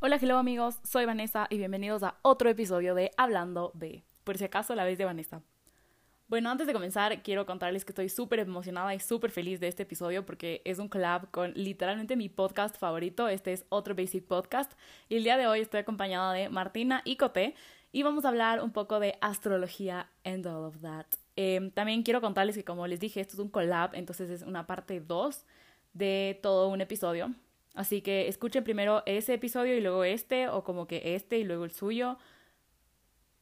Hola, 0.00 0.16
hello 0.22 0.38
amigos, 0.38 0.78
soy 0.84 1.06
Vanessa 1.06 1.48
y 1.50 1.58
bienvenidos 1.58 2.04
a 2.04 2.18
otro 2.22 2.48
episodio 2.48 2.94
de 2.94 3.10
Hablando 3.16 3.72
de, 3.74 4.04
por 4.22 4.38
si 4.38 4.44
acaso 4.44 4.76
la 4.76 4.84
vez 4.84 4.96
de 4.96 5.04
Vanessa. 5.04 5.42
Bueno, 6.28 6.50
antes 6.50 6.68
de 6.68 6.72
comenzar, 6.72 7.20
quiero 7.24 7.46
contarles 7.46 7.84
que 7.84 7.90
estoy 7.90 8.08
súper 8.08 8.38
emocionada 8.38 8.94
y 8.94 9.00
súper 9.00 9.32
feliz 9.32 9.58
de 9.58 9.66
este 9.66 9.82
episodio 9.82 10.24
porque 10.24 10.62
es 10.64 10.78
un 10.78 10.88
collab 10.88 11.32
con 11.32 11.52
literalmente 11.54 12.14
mi 12.14 12.28
podcast 12.28 12.78
favorito. 12.78 13.26
Este 13.26 13.52
es 13.52 13.64
otro 13.70 13.96
Basic 13.96 14.24
Podcast. 14.24 14.72
Y 15.08 15.16
el 15.16 15.24
día 15.24 15.36
de 15.36 15.48
hoy 15.48 15.62
estoy 15.62 15.80
acompañada 15.80 16.32
de 16.32 16.48
Martina 16.48 17.02
y 17.04 17.16
Coté 17.16 17.56
y 17.90 18.04
vamos 18.04 18.24
a 18.24 18.28
hablar 18.28 18.62
un 18.62 18.70
poco 18.70 19.00
de 19.00 19.18
astrología 19.20 20.12
and 20.22 20.46
all 20.46 20.64
of 20.64 20.80
that. 20.80 21.06
Em, 21.34 21.72
también 21.72 22.04
quiero 22.04 22.20
contarles 22.20 22.54
que, 22.54 22.62
como 22.62 22.86
les 22.86 23.00
dije, 23.00 23.20
esto 23.20 23.34
es 23.34 23.40
un 23.40 23.48
collab, 23.48 23.96
entonces 23.96 24.30
es 24.30 24.42
una 24.42 24.64
parte 24.64 25.00
2 25.00 25.44
de 25.92 26.38
todo 26.40 26.68
un 26.68 26.80
episodio. 26.80 27.34
Así 27.78 28.02
que 28.02 28.26
escuchen 28.26 28.64
primero 28.64 29.04
ese 29.06 29.34
episodio 29.34 29.76
y 29.76 29.80
luego 29.80 30.02
este, 30.02 30.48
o 30.48 30.64
como 30.64 30.88
que 30.88 31.14
este 31.14 31.38
y 31.38 31.44
luego 31.44 31.62
el 31.62 31.70
suyo. 31.70 32.18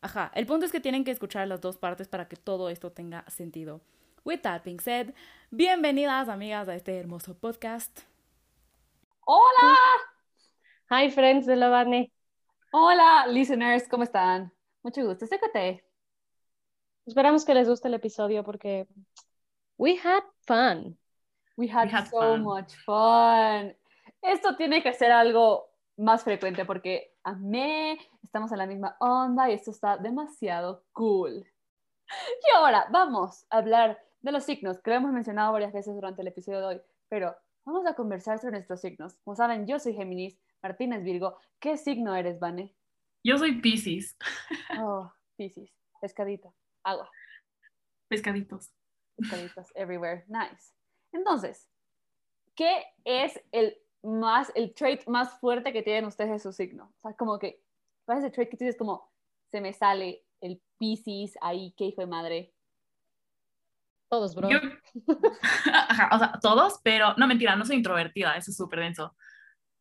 Ajá, 0.02 0.30
el 0.34 0.44
punto 0.44 0.66
es 0.66 0.72
que 0.72 0.78
tienen 0.78 1.04
que 1.04 1.10
escuchar 1.10 1.48
las 1.48 1.62
dos 1.62 1.78
partes 1.78 2.06
para 2.06 2.28
que 2.28 2.36
todo 2.36 2.68
esto 2.68 2.92
tenga 2.92 3.24
sentido. 3.30 3.80
With 4.26 4.40
that 4.42 4.60
being 4.62 4.78
said, 4.78 5.14
bienvenidas 5.50 6.28
amigas 6.28 6.68
a 6.68 6.74
este 6.74 6.98
hermoso 6.98 7.32
podcast. 7.32 8.00
¡Hola! 9.24 9.78
Hi 10.90 11.10
friends 11.10 11.46
de 11.46 11.56
la 11.56 11.70
Vane. 11.70 12.12
Hola, 12.72 13.26
listeners, 13.28 13.88
¿cómo 13.88 14.02
están? 14.02 14.52
Mucho 14.82 15.02
gusto, 15.02 15.26
Sécate. 15.26 15.82
Esperamos 17.06 17.46
que 17.46 17.54
les 17.54 17.66
guste 17.66 17.88
el 17.88 17.94
episodio 17.94 18.44
porque 18.44 18.86
we 19.78 19.98
had 19.98 20.24
fun. 20.46 20.98
We 21.56 21.70
had, 21.72 21.88
so 22.10 22.36
much 22.36 22.74
fun. 22.84 23.74
Esto 24.26 24.56
tiene 24.56 24.82
que 24.82 24.92
ser 24.92 25.12
algo 25.12 25.70
más 25.96 26.24
frecuente 26.24 26.64
porque 26.64 27.14
amé, 27.22 27.96
estamos 28.24 28.50
en 28.50 28.58
la 28.58 28.66
misma 28.66 28.96
onda 28.98 29.48
y 29.48 29.54
esto 29.54 29.70
está 29.70 29.96
demasiado 29.98 30.84
cool. 30.92 31.46
Y 32.08 32.56
ahora 32.56 32.88
vamos 32.90 33.46
a 33.50 33.58
hablar 33.58 34.02
de 34.20 34.32
los 34.32 34.42
signos, 34.42 34.80
que 34.80 34.90
lo 34.90 34.96
hemos 34.96 35.12
mencionado 35.12 35.52
varias 35.52 35.72
veces 35.72 35.94
durante 35.94 36.22
el 36.22 36.28
episodio 36.28 36.58
de 36.58 36.66
hoy, 36.66 36.82
pero 37.08 37.36
vamos 37.64 37.86
a 37.86 37.94
conversar 37.94 38.40
sobre 38.40 38.56
nuestros 38.56 38.80
signos. 38.80 39.16
Como 39.22 39.36
saben, 39.36 39.64
yo 39.64 39.78
soy 39.78 39.94
Géminis, 39.94 40.36
Martínez 40.60 41.04
Virgo. 41.04 41.38
¿Qué 41.60 41.76
signo 41.76 42.16
eres, 42.16 42.40
Vane? 42.40 42.74
Yo 43.22 43.38
soy 43.38 43.60
Pisces. 43.60 44.16
Oh, 44.80 45.08
Pisces. 45.36 45.70
Pescadito. 46.00 46.52
Agua. 46.82 47.08
Pescaditos. 48.08 48.72
Pescaditos 49.16 49.68
everywhere. 49.76 50.24
Nice. 50.26 50.74
Entonces, 51.12 51.68
¿qué 52.56 52.84
es 53.04 53.40
el 53.52 53.78
más, 54.02 54.52
el 54.54 54.74
trait 54.74 55.06
más 55.06 55.38
fuerte 55.40 55.72
que 55.72 55.82
tienen 55.82 56.06
ustedes 56.06 56.30
de 56.30 56.38
su 56.38 56.52
signo? 56.52 56.92
O 57.00 57.08
sea, 57.08 57.16
como 57.16 57.38
que, 57.38 57.62
¿cuál 58.04 58.18
es 58.18 58.24
el 58.24 58.32
trait 58.32 58.50
que 58.50 58.56
tú 58.56 58.64
dices 58.64 58.78
como, 58.78 59.10
se 59.50 59.60
me 59.60 59.72
sale 59.72 60.24
el 60.40 60.60
Pisces 60.78 61.36
ahí, 61.40 61.74
qué 61.76 61.86
hijo 61.86 62.00
de 62.02 62.06
madre? 62.06 62.52
Todos, 64.08 64.34
bro. 64.34 64.48
o 66.12 66.18
sea, 66.18 66.38
todos, 66.40 66.80
pero 66.82 67.14
no 67.16 67.26
mentira, 67.26 67.56
no 67.56 67.64
soy 67.64 67.76
introvertida, 67.76 68.36
eso 68.36 68.50
es 68.50 68.56
súper 68.56 68.80
denso. 68.80 69.16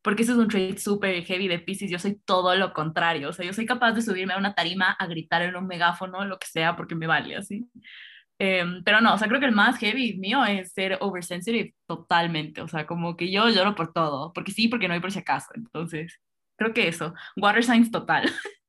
Porque 0.01 0.23
eso 0.23 0.33
es 0.33 0.37
un 0.37 0.47
trait 0.47 0.77
súper 0.77 1.23
heavy 1.23 1.47
de 1.47 1.57
Pisces. 1.57 1.89
Yo 1.89 1.97
soy 1.97 2.21
todo 2.25 2.55
lo 2.55 2.73
contrario. 2.73 3.29
O 3.29 3.33
sea, 3.33 3.43
yo 3.43 3.53
soy 3.53 3.65
capaz 3.65 3.93
de 3.93 4.03
subirme 4.03 4.33
a 4.33 4.37
una 4.37 4.53
tarima 4.53 4.91
a 4.91 5.07
gritar 5.07 5.41
en 5.41 5.55
un 5.55 5.65
megáfono, 5.65 6.23
lo 6.25 6.37
que 6.37 6.45
sea, 6.45 6.75
porque 6.75 6.93
me 6.93 7.07
vale 7.07 7.35
así. 7.35 7.67
Em, 8.37 8.83
pero 8.83 8.99
no, 8.99 9.13
o 9.13 9.17
sea, 9.17 9.27
creo 9.27 9.39
que 9.39 9.45
el 9.45 9.55
más 9.55 9.77
heavy 9.77 10.17
mío 10.17 10.43
es 10.45 10.73
ser 10.73 10.97
oversensitive 11.01 11.73
totalmente. 11.85 12.61
O 12.61 12.67
sea, 12.67 12.85
como 12.85 13.15
que 13.15 13.31
yo 13.31 13.49
lloro 13.49 13.75
por 13.75 13.93
todo. 13.93 14.33
Porque 14.33 14.51
sí, 14.51 14.67
porque 14.67 14.87
no 14.87 14.93
hay 14.93 14.99
por 14.99 15.11
si 15.11 15.19
acaso. 15.19 15.47
Entonces, 15.55 16.19
creo 16.57 16.73
que 16.73 16.87
eso. 16.87 17.13
Water 17.37 17.63
signs 17.63 17.91
total. 17.91 18.23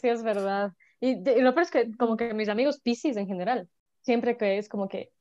Sí, 0.00 0.08
es 0.08 0.24
verdad. 0.24 0.72
Y, 0.98 1.14
lo 1.14 1.54
peor 1.54 1.62
es 1.62 1.70
que, 1.70 1.96
como 1.96 2.16
que 2.16 2.34
mis 2.34 2.48
amigos 2.48 2.80
Pisces 2.80 3.16
en 3.16 3.28
general, 3.28 3.68
siempre 4.02 4.36
que 4.36 4.58
es 4.58 4.68
como 4.68 4.88
que. 4.88 5.12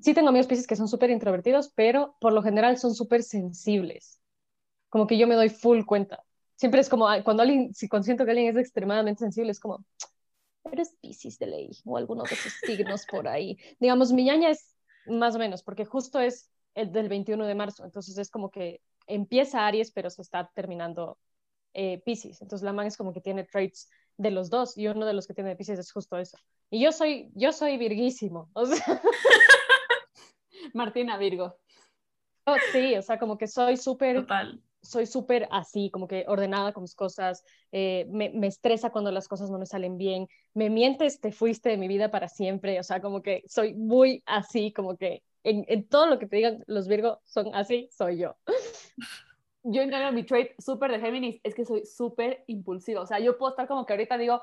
Sí, 0.00 0.14
tengo 0.14 0.28
amigos 0.28 0.46
Pisces 0.46 0.68
que 0.68 0.76
son 0.76 0.86
súper 0.86 1.10
introvertidos, 1.10 1.72
pero 1.74 2.16
por 2.20 2.32
lo 2.32 2.40
general 2.40 2.78
son 2.78 2.94
súper 2.94 3.24
sensibles. 3.24 4.20
Como 4.90 5.08
que 5.08 5.18
yo 5.18 5.26
me 5.26 5.34
doy 5.34 5.48
full 5.48 5.84
cuenta. 5.84 6.22
Siempre 6.54 6.80
es 6.80 6.88
como 6.88 7.08
cuando 7.24 7.42
alguien, 7.42 7.74
si 7.74 7.88
consiento 7.88 8.24
que 8.24 8.30
alguien 8.30 8.50
es 8.50 8.56
extremadamente 8.56 9.18
sensible, 9.18 9.50
es 9.50 9.58
como, 9.58 9.84
eres 10.72 10.96
Pisces 11.00 11.38
de 11.38 11.46
ley 11.46 11.70
o 11.84 11.96
alguno 11.96 12.24
de 12.24 12.34
esos 12.34 12.52
signos 12.64 13.06
por 13.06 13.28
ahí. 13.28 13.58
Digamos, 13.80 14.12
mi 14.12 14.24
ñaña 14.24 14.50
es 14.50 14.74
más 15.06 15.34
o 15.34 15.38
menos, 15.38 15.62
porque 15.62 15.84
justo 15.84 16.20
es 16.20 16.50
el 16.74 16.92
del 16.92 17.08
21 17.08 17.46
de 17.46 17.54
marzo, 17.54 17.84
entonces 17.84 18.18
es 18.18 18.30
como 18.30 18.50
que 18.50 18.80
empieza 19.06 19.66
Aries, 19.66 19.92
pero 19.92 20.10
se 20.10 20.22
está 20.22 20.50
terminando 20.54 21.18
eh, 21.72 22.02
Pisces. 22.04 22.40
Entonces 22.40 22.64
la 22.64 22.72
man 22.72 22.86
es 22.86 22.96
como 22.96 23.12
que 23.12 23.20
tiene 23.20 23.44
traits 23.44 23.90
de 24.16 24.30
los 24.30 24.48
dos 24.50 24.78
y 24.78 24.86
uno 24.86 25.06
de 25.06 25.12
los 25.12 25.26
que 25.26 25.34
tiene 25.34 25.56
Pisces 25.56 25.78
es 25.78 25.92
justo 25.92 26.18
eso. 26.18 26.38
Y 26.70 26.80
yo 26.80 26.92
soy, 26.92 27.30
yo 27.34 27.52
soy 27.52 27.76
virguísimo. 27.76 28.50
O 28.54 28.66
sea... 28.66 29.02
Martina 30.72 31.16
Virgo. 31.18 31.56
Oh, 32.46 32.56
sí, 32.72 32.94
o 32.96 33.02
sea, 33.02 33.18
como 33.18 33.38
que 33.38 33.46
soy 33.46 33.76
súper... 33.76 34.26
Soy 34.84 35.06
súper 35.06 35.48
así, 35.50 35.90
como 35.90 36.06
que 36.06 36.24
ordenada 36.28 36.72
con 36.72 36.82
mis 36.82 36.94
cosas, 36.94 37.42
eh, 37.72 38.06
me, 38.10 38.30
me, 38.30 38.46
estresa 38.46 38.90
cuando 38.90 39.10
las 39.10 39.26
cosas 39.26 39.50
no 39.50 39.58
me 39.58 39.66
salen 39.66 39.98
bien, 39.98 40.28
me 40.52 40.70
mientes, 40.70 41.20
te 41.20 41.32
fuiste 41.32 41.70
de 41.70 41.76
mi 41.76 41.88
vida 41.88 42.10
para 42.10 42.28
siempre, 42.28 42.78
o 42.78 42.82
sea, 42.82 43.00
como 43.00 43.22
que 43.22 43.42
soy 43.48 43.74
muy 43.74 44.22
así, 44.26 44.72
como 44.72 44.96
que 44.96 45.22
en, 45.42 45.64
en 45.68 45.88
todo 45.88 46.06
lo 46.06 46.18
que 46.18 46.26
te 46.26 46.36
digan 46.36 46.62
los 46.66 46.86
Virgo 46.88 47.20
son 47.24 47.54
así, 47.54 47.88
soy 47.92 48.18
yo. 48.18 48.36
Yo 49.66 49.80
en 49.80 49.90
cambio 49.90 50.12
mi 50.12 50.24
trait 50.24 50.52
súper 50.60 50.92
de 50.92 51.00
Géminis 51.00 51.40
es 51.42 51.54
que 51.54 51.64
soy 51.64 51.86
súper 51.86 52.44
impulsiva, 52.48 53.00
o 53.00 53.06
sea, 53.06 53.18
yo 53.18 53.38
puedo 53.38 53.48
estar 53.48 53.66
como 53.66 53.86
que 53.86 53.94
ahorita 53.94 54.18
digo, 54.18 54.42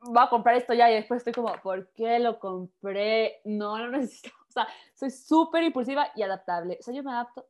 voy 0.00 0.22
a 0.22 0.28
comprar 0.28 0.56
esto 0.56 0.74
ya 0.74 0.90
y 0.90 0.94
después 0.94 1.18
estoy 1.18 1.32
como, 1.32 1.50
¿por 1.62 1.90
qué 1.92 2.18
lo 2.18 2.38
compré? 2.38 3.40
No, 3.44 3.78
no 3.78 3.90
necesito, 3.90 4.28
o 4.48 4.52
sea, 4.52 4.68
soy 4.94 5.10
súper 5.10 5.62
impulsiva 5.62 6.08
y 6.14 6.22
adaptable, 6.22 6.76
o 6.78 6.82
sea, 6.82 6.92
yo 6.92 7.02
me 7.02 7.12
adapto, 7.12 7.46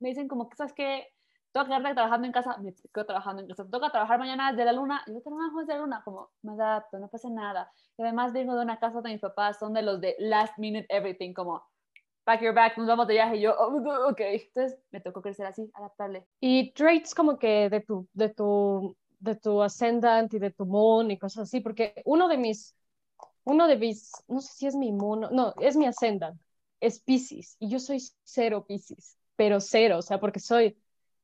me 0.00 0.08
dicen 0.10 0.28
como 0.28 0.48
¿sabes 0.56 0.72
qué? 0.72 1.06
Tengo 1.52 1.66
que 1.66 1.70
quedarte 1.70 1.94
trabajando 1.94 2.26
en 2.26 2.32
casa, 2.32 2.56
me 2.58 2.74
quedo 2.94 3.06
trabajando 3.06 3.42
en 3.42 3.48
casa. 3.48 3.66
Toca 3.68 3.90
trabajar 3.90 4.18
mañana 4.20 4.52
desde 4.52 4.64
la 4.64 4.72
luna, 4.72 5.02
yo 5.08 5.20
trabajo 5.20 5.60
desde 5.60 5.74
la 5.74 5.80
luna, 5.80 6.02
como 6.04 6.30
me 6.42 6.52
adapto, 6.52 6.98
no 6.98 7.08
pasa 7.08 7.28
nada. 7.28 7.72
Y 7.96 8.02
además 8.02 8.32
vengo 8.32 8.54
de 8.54 8.62
una 8.62 8.78
casa 8.78 9.00
de 9.00 9.10
mis 9.10 9.20
papás, 9.20 9.58
son 9.58 9.72
de 9.74 9.82
los 9.82 10.00
de 10.00 10.14
last 10.18 10.56
minute 10.58 10.86
everything, 10.88 11.32
como 11.32 11.64
pack 12.22 12.42
your 12.42 12.54
bag, 12.54 12.78
nos 12.78 12.86
vamos 12.86 13.08
de 13.08 13.14
viaje. 13.14 13.36
Y 13.36 13.40
yo, 13.40 13.56
oh, 13.58 14.10
ok, 14.10 14.20
entonces 14.20 14.78
me 14.92 15.00
tocó 15.00 15.22
crecer 15.22 15.46
así, 15.46 15.68
adaptable. 15.74 16.24
Y 16.40 16.72
traits 16.72 17.14
como 17.14 17.36
que 17.36 17.68
de 17.68 17.80
tu, 17.80 18.06
de 18.12 18.28
tu, 18.28 18.96
de 19.18 19.34
tu 19.34 19.60
ascendant 19.60 20.32
y 20.32 20.38
de 20.38 20.52
tu 20.52 20.66
moon 20.66 21.10
y 21.10 21.18
cosas 21.18 21.48
así, 21.48 21.60
porque 21.60 22.00
uno 22.04 22.28
de 22.28 22.38
mis, 22.38 22.76
uno 23.42 23.66
de 23.66 23.76
mis, 23.76 24.12
no 24.28 24.40
sé 24.40 24.52
si 24.54 24.66
es 24.68 24.76
mi 24.76 24.92
moon, 24.92 25.26
no, 25.32 25.52
es 25.60 25.76
mi 25.76 25.86
ascendant, 25.86 26.40
es 26.78 27.00
Pisces, 27.00 27.56
y 27.58 27.68
yo 27.68 27.80
soy 27.80 27.98
cero 28.22 28.64
Pisces 28.66 29.19
pero 29.40 29.58
cero, 29.58 29.96
o 29.96 30.02
sea, 30.02 30.20
porque 30.20 30.38
soy, 30.38 30.76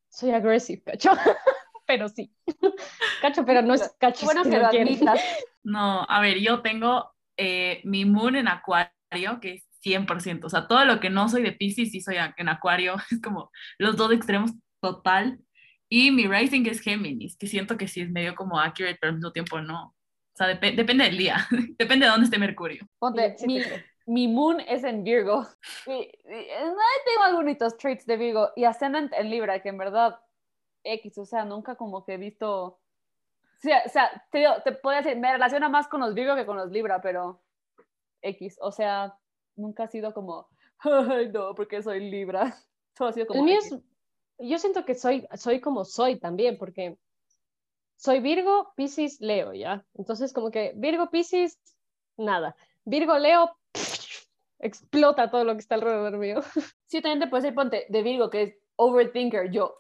soy 0.08 0.30
agresiva, 0.30 0.80
cacho. 0.86 1.10
pero 1.86 2.08
sí. 2.08 2.34
cacho, 3.20 3.44
pero 3.44 3.60
no 3.60 3.74
es 3.74 3.94
cacho. 4.00 4.24
Bueno, 4.24 4.42
que 4.42 4.58
lo 4.58 4.70
No, 5.62 6.06
a 6.08 6.20
ver, 6.22 6.38
yo 6.38 6.62
tengo 6.62 7.14
eh, 7.36 7.82
mi 7.84 8.06
moon 8.06 8.36
en 8.36 8.48
acuario, 8.48 9.38
que 9.42 9.52
es 9.52 9.64
100%, 9.84 10.46
o 10.46 10.48
sea, 10.48 10.66
todo 10.66 10.86
lo 10.86 10.98
que 10.98 11.10
no 11.10 11.28
soy 11.28 11.42
de 11.42 11.52
Pisces 11.52 11.90
sí 11.90 12.00
soy 12.00 12.16
en 12.38 12.48
acuario, 12.48 12.96
es 13.10 13.20
como 13.20 13.50
los 13.76 13.98
dos 13.98 14.10
extremos 14.12 14.52
total. 14.80 15.38
Y 15.90 16.10
mi 16.10 16.26
rising 16.26 16.64
es 16.64 16.80
Géminis, 16.80 17.36
que 17.36 17.46
siento 17.46 17.76
que 17.76 17.86
sí 17.86 18.00
es 18.00 18.10
medio 18.10 18.34
como 18.34 18.58
accurate, 18.58 18.96
pero 18.98 19.10
al 19.10 19.16
mismo 19.16 19.32
tiempo 19.32 19.60
no. 19.60 19.88
O 19.88 20.36
sea, 20.36 20.46
depende 20.46 21.04
del 21.04 21.18
día, 21.18 21.46
depende 21.78 22.06
de 22.06 22.12
dónde 22.12 22.24
esté 22.24 22.38
Mercurio. 22.38 22.88
Ponte, 22.98 23.36
mi, 23.46 23.60
mi 24.06 24.28
moon 24.28 24.60
es 24.60 24.84
en 24.84 25.04
Virgo. 25.04 25.46
Y, 25.86 26.10
tengo 26.24 27.22
algunos 27.22 27.76
traits 27.76 28.06
de 28.06 28.16
Virgo 28.16 28.50
y 28.56 28.64
ascendent 28.64 29.12
en 29.12 29.30
Libra, 29.30 29.60
que 29.60 29.68
en 29.68 29.78
verdad 29.78 30.18
X, 30.84 31.18
o 31.18 31.26
sea, 31.26 31.44
nunca 31.44 31.76
como 31.76 32.04
que 32.04 32.14
he 32.14 32.16
visto. 32.16 32.64
O 32.64 32.78
sea, 33.60 33.82
o 33.84 33.88
sea 33.88 34.26
te, 34.30 34.46
te 34.64 34.72
puedo 34.72 34.96
decir, 34.96 35.16
me 35.16 35.32
relaciona 35.32 35.68
más 35.68 35.88
con 35.88 36.00
los 36.00 36.14
Virgo 36.14 36.34
que 36.36 36.46
con 36.46 36.56
los 36.56 36.70
Libra, 36.70 37.00
pero 37.00 37.42
X, 38.22 38.58
o 38.60 38.72
sea, 38.72 39.18
nunca 39.56 39.84
ha 39.84 39.88
sido 39.88 40.14
como, 40.14 40.48
ay, 40.78 41.30
no, 41.32 41.54
porque 41.54 41.82
soy 41.82 42.10
Libra. 42.10 42.54
Todo 42.94 43.08
ha 43.08 43.12
sido 43.12 43.26
como. 43.26 43.40
El 43.40 43.44
mío 43.46 43.60
yo 44.38 44.58
siento 44.58 44.84
que 44.84 44.94
soy, 44.94 45.26
soy 45.36 45.60
como 45.60 45.84
soy 45.84 46.18
también, 46.18 46.58
porque 46.58 46.98
soy 47.96 48.20
Virgo, 48.20 48.72
Pisces, 48.76 49.20
Leo, 49.20 49.54
¿ya? 49.54 49.84
Entonces, 49.94 50.32
como 50.32 50.50
que 50.50 50.72
Virgo, 50.76 51.10
Pisces, 51.10 51.58
nada. 52.16 52.54
Virgo, 52.84 53.18
Leo, 53.18 53.56
explota 54.58 55.30
todo 55.30 55.44
lo 55.44 55.52
que 55.54 55.60
está 55.60 55.76
alrededor 55.76 56.18
mío. 56.18 56.40
Sí, 56.88 57.02
también 57.02 57.18
te 57.18 57.26
puede 57.26 57.42
ser 57.42 57.54
ponte 57.54 57.86
de 57.88 58.02
Virgo, 58.02 58.30
que 58.30 58.42
es 58.42 58.58
overthinker. 58.76 59.50
Yo 59.50 59.74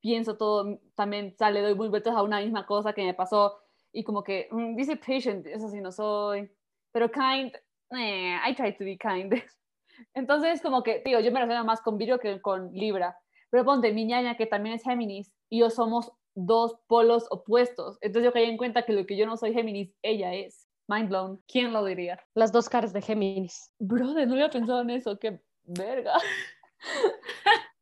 pienso 0.00 0.36
todo, 0.38 0.80
también 0.94 1.36
sale, 1.36 1.60
doy 1.60 1.74
vueltas 1.74 2.14
a 2.14 2.22
una 2.22 2.40
misma 2.40 2.66
cosa 2.66 2.94
que 2.94 3.04
me 3.04 3.12
pasó 3.12 3.58
y 3.92 4.04
como 4.04 4.22
que 4.22 4.48
mm, 4.50 4.76
dice 4.76 4.96
patient, 4.96 5.46
eso 5.46 5.68
sí 5.68 5.80
no 5.80 5.90
soy, 5.90 6.50
pero 6.92 7.10
kind, 7.10 7.52
eh, 7.98 8.36
I 8.46 8.54
try 8.54 8.76
to 8.76 8.84
be 8.84 8.98
kind. 8.98 9.32
Entonces, 10.14 10.60
como 10.60 10.82
que, 10.82 11.02
digo, 11.04 11.20
yo 11.20 11.32
me 11.32 11.40
relaciono 11.40 11.64
más 11.64 11.80
con 11.80 11.98
Virgo 11.98 12.18
que 12.18 12.40
con 12.40 12.72
Libra, 12.72 13.18
Pero 13.50 13.64
ponte, 13.64 13.92
mi 13.92 14.04
ñaña, 14.04 14.36
que 14.36 14.46
también 14.46 14.74
es 14.76 14.82
Géminis, 14.82 15.32
y 15.48 15.60
yo 15.60 15.70
somos 15.70 16.12
dos 16.34 16.78
polos 16.86 17.26
opuestos. 17.30 17.98
Entonces 18.02 18.26
yo 18.26 18.32
caí 18.32 18.44
en 18.44 18.58
cuenta 18.58 18.84
que 18.84 18.92
lo 18.92 19.06
que 19.06 19.16
yo 19.16 19.26
no 19.26 19.36
soy 19.36 19.54
Géminis, 19.54 19.94
ella 20.02 20.34
es. 20.34 20.65
Mind 20.88 21.08
blown. 21.08 21.42
¿Quién 21.48 21.72
lo 21.72 21.84
diría? 21.84 22.20
Las 22.34 22.52
dos 22.52 22.68
caras 22.68 22.92
de 22.92 23.02
Géminis. 23.02 23.72
Brother, 23.78 24.26
no 24.26 24.34
había 24.34 24.50
pensado 24.50 24.82
en 24.82 24.90
eso. 24.90 25.18
Qué 25.18 25.40
verga. 25.64 26.14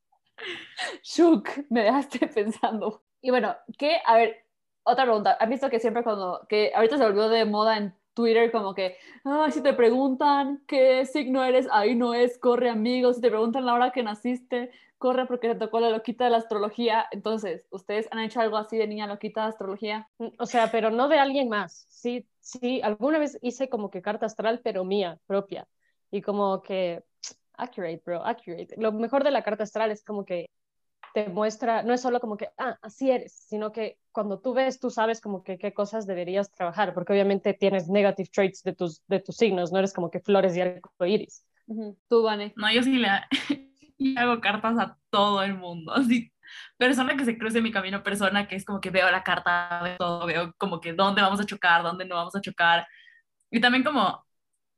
Shuk, 1.03 1.49
me 1.71 1.83
dejaste 1.83 2.27
pensando. 2.35 3.05
Y 3.21 3.31
bueno, 3.31 3.57
¿qué? 3.79 3.99
A 4.07 4.17
ver, 4.17 4.47
otra 4.85 5.05
pregunta. 5.05 5.33
¿Has 5.33 5.49
visto 5.49 5.69
que 5.71 5.81
siempre 5.81 6.03
cuando, 6.03 6.47
que 6.49 6.73
ahorita 6.75 6.99
se 6.99 7.05
volvió 7.05 7.29
de 7.29 7.45
moda 7.45 7.77
en 7.77 7.95
Twitter 8.15 8.51
como 8.53 8.75
que, 8.75 8.97
ah, 9.25 9.49
si 9.51 9.63
te 9.63 9.75
preguntan 9.75 10.63
qué 10.67 11.05
signo 11.07 11.45
eres, 11.45 11.69
ahí 11.73 11.95
no 11.95 12.15
es, 12.15 12.39
corre 12.39 12.71
amigos, 12.71 13.17
si 13.17 13.23
te 13.23 13.31
preguntan 13.31 13.67
la 13.67 13.75
hora 13.75 13.91
que 13.93 14.03
naciste, 14.03 14.71
corre 14.99 15.27
porque 15.27 15.49
te 15.49 15.57
tocó 15.57 15.81
la 15.81 15.91
loquita 15.91 16.25
de 16.25 16.31
la 16.31 16.39
astrología. 16.39 17.07
Entonces, 17.11 17.67
¿ustedes 17.71 18.09
han 18.11 18.21
hecho 18.21 18.41
algo 18.41 18.57
así 18.57 18.77
de 18.79 18.87
niña 18.87 19.07
loquita 19.07 19.43
de 19.43 19.49
astrología? 19.49 20.09
Mm, 20.19 20.29
o 20.39 20.47
sea, 20.47 20.71
pero 20.71 20.91
no 20.91 21.09
de 21.09 21.19
alguien 21.19 21.49
más. 21.49 21.87
Sí, 21.89 22.27
sí, 22.41 22.81
alguna 22.83 23.19
vez 23.19 23.39
hice 23.43 23.69
como 23.69 23.91
que 23.91 24.03
carta 24.03 24.27
astral, 24.27 24.61
pero 24.63 24.85
mía, 24.85 25.19
propia. 25.27 25.69
Y 26.11 26.23
como 26.23 26.63
que, 26.63 27.05
accurate, 27.55 28.03
bro, 28.05 28.25
accurate. 28.25 28.75
Lo 28.79 28.93
mejor 28.93 29.25
de 29.25 29.31
la 29.31 29.43
carta 29.43 29.65
astral 29.65 29.91
es 29.91 30.05
como 30.05 30.25
que 30.25 30.47
te 31.15 31.29
muestra, 31.29 31.85
no 31.85 31.95
es 31.95 32.01
solo 32.01 32.19
como 32.19 32.37
que, 32.37 32.51
ah, 32.59 32.77
así 32.83 33.09
eres, 33.09 33.33
sino 33.33 33.71
que 33.71 34.01
cuando 34.11 34.41
tú 34.41 34.53
ves, 34.53 34.81
tú 34.81 34.91
sabes 34.91 35.21
como 35.21 35.45
que 35.45 35.59
qué 35.59 35.73
cosas 35.73 36.09
deberías 36.09 36.51
trabajar, 36.51 36.93
porque 36.93 37.13
obviamente 37.13 37.55
tienes 37.55 37.89
negative 37.89 38.29
traits 38.35 38.65
de 38.65 38.75
tus, 38.75 39.07
de 39.07 39.21
tus 39.21 39.37
signos, 39.37 39.71
no 39.71 39.79
eres 39.79 39.93
como 39.93 40.11
que 40.11 40.19
flores 40.19 40.57
y 40.57 40.61
arcoíris. 40.61 41.47
Uh 41.69 41.95
Tú, 42.09 42.25
Vane. 42.25 42.53
No, 42.57 42.71
yo 42.73 42.83
sí 42.83 42.99
le, 42.99 44.19
hago 44.19 44.41
cartas 44.41 44.77
a 44.77 44.99
todo 45.09 45.45
el 45.45 45.55
mundo, 45.57 45.95
así 45.95 46.33
persona 46.77 47.17
que 47.17 47.25
se 47.25 47.39
cruce 47.39 47.59
en 47.59 47.65
mi 47.65 47.73
camino, 47.73 48.03
persona 48.03 48.49
que 48.49 48.57
es 48.57 48.65
como 48.65 48.81
que 48.81 48.91
veo 48.91 49.11
la 49.11 49.23
carta, 49.23 49.83
de 49.85 49.97
todo, 49.97 50.27
veo 50.27 50.53
como 50.59 50.81
que 50.81 50.95
dónde 50.95 51.23
vamos 51.23 51.41
a 51.41 51.47
chocar, 51.47 51.83
dónde 51.85 52.05
no 52.05 52.17
vamos 52.17 52.35
a 52.35 52.41
chocar. 52.41 52.87
Y 53.51 53.61
también 53.61 53.85
como, 53.85 54.25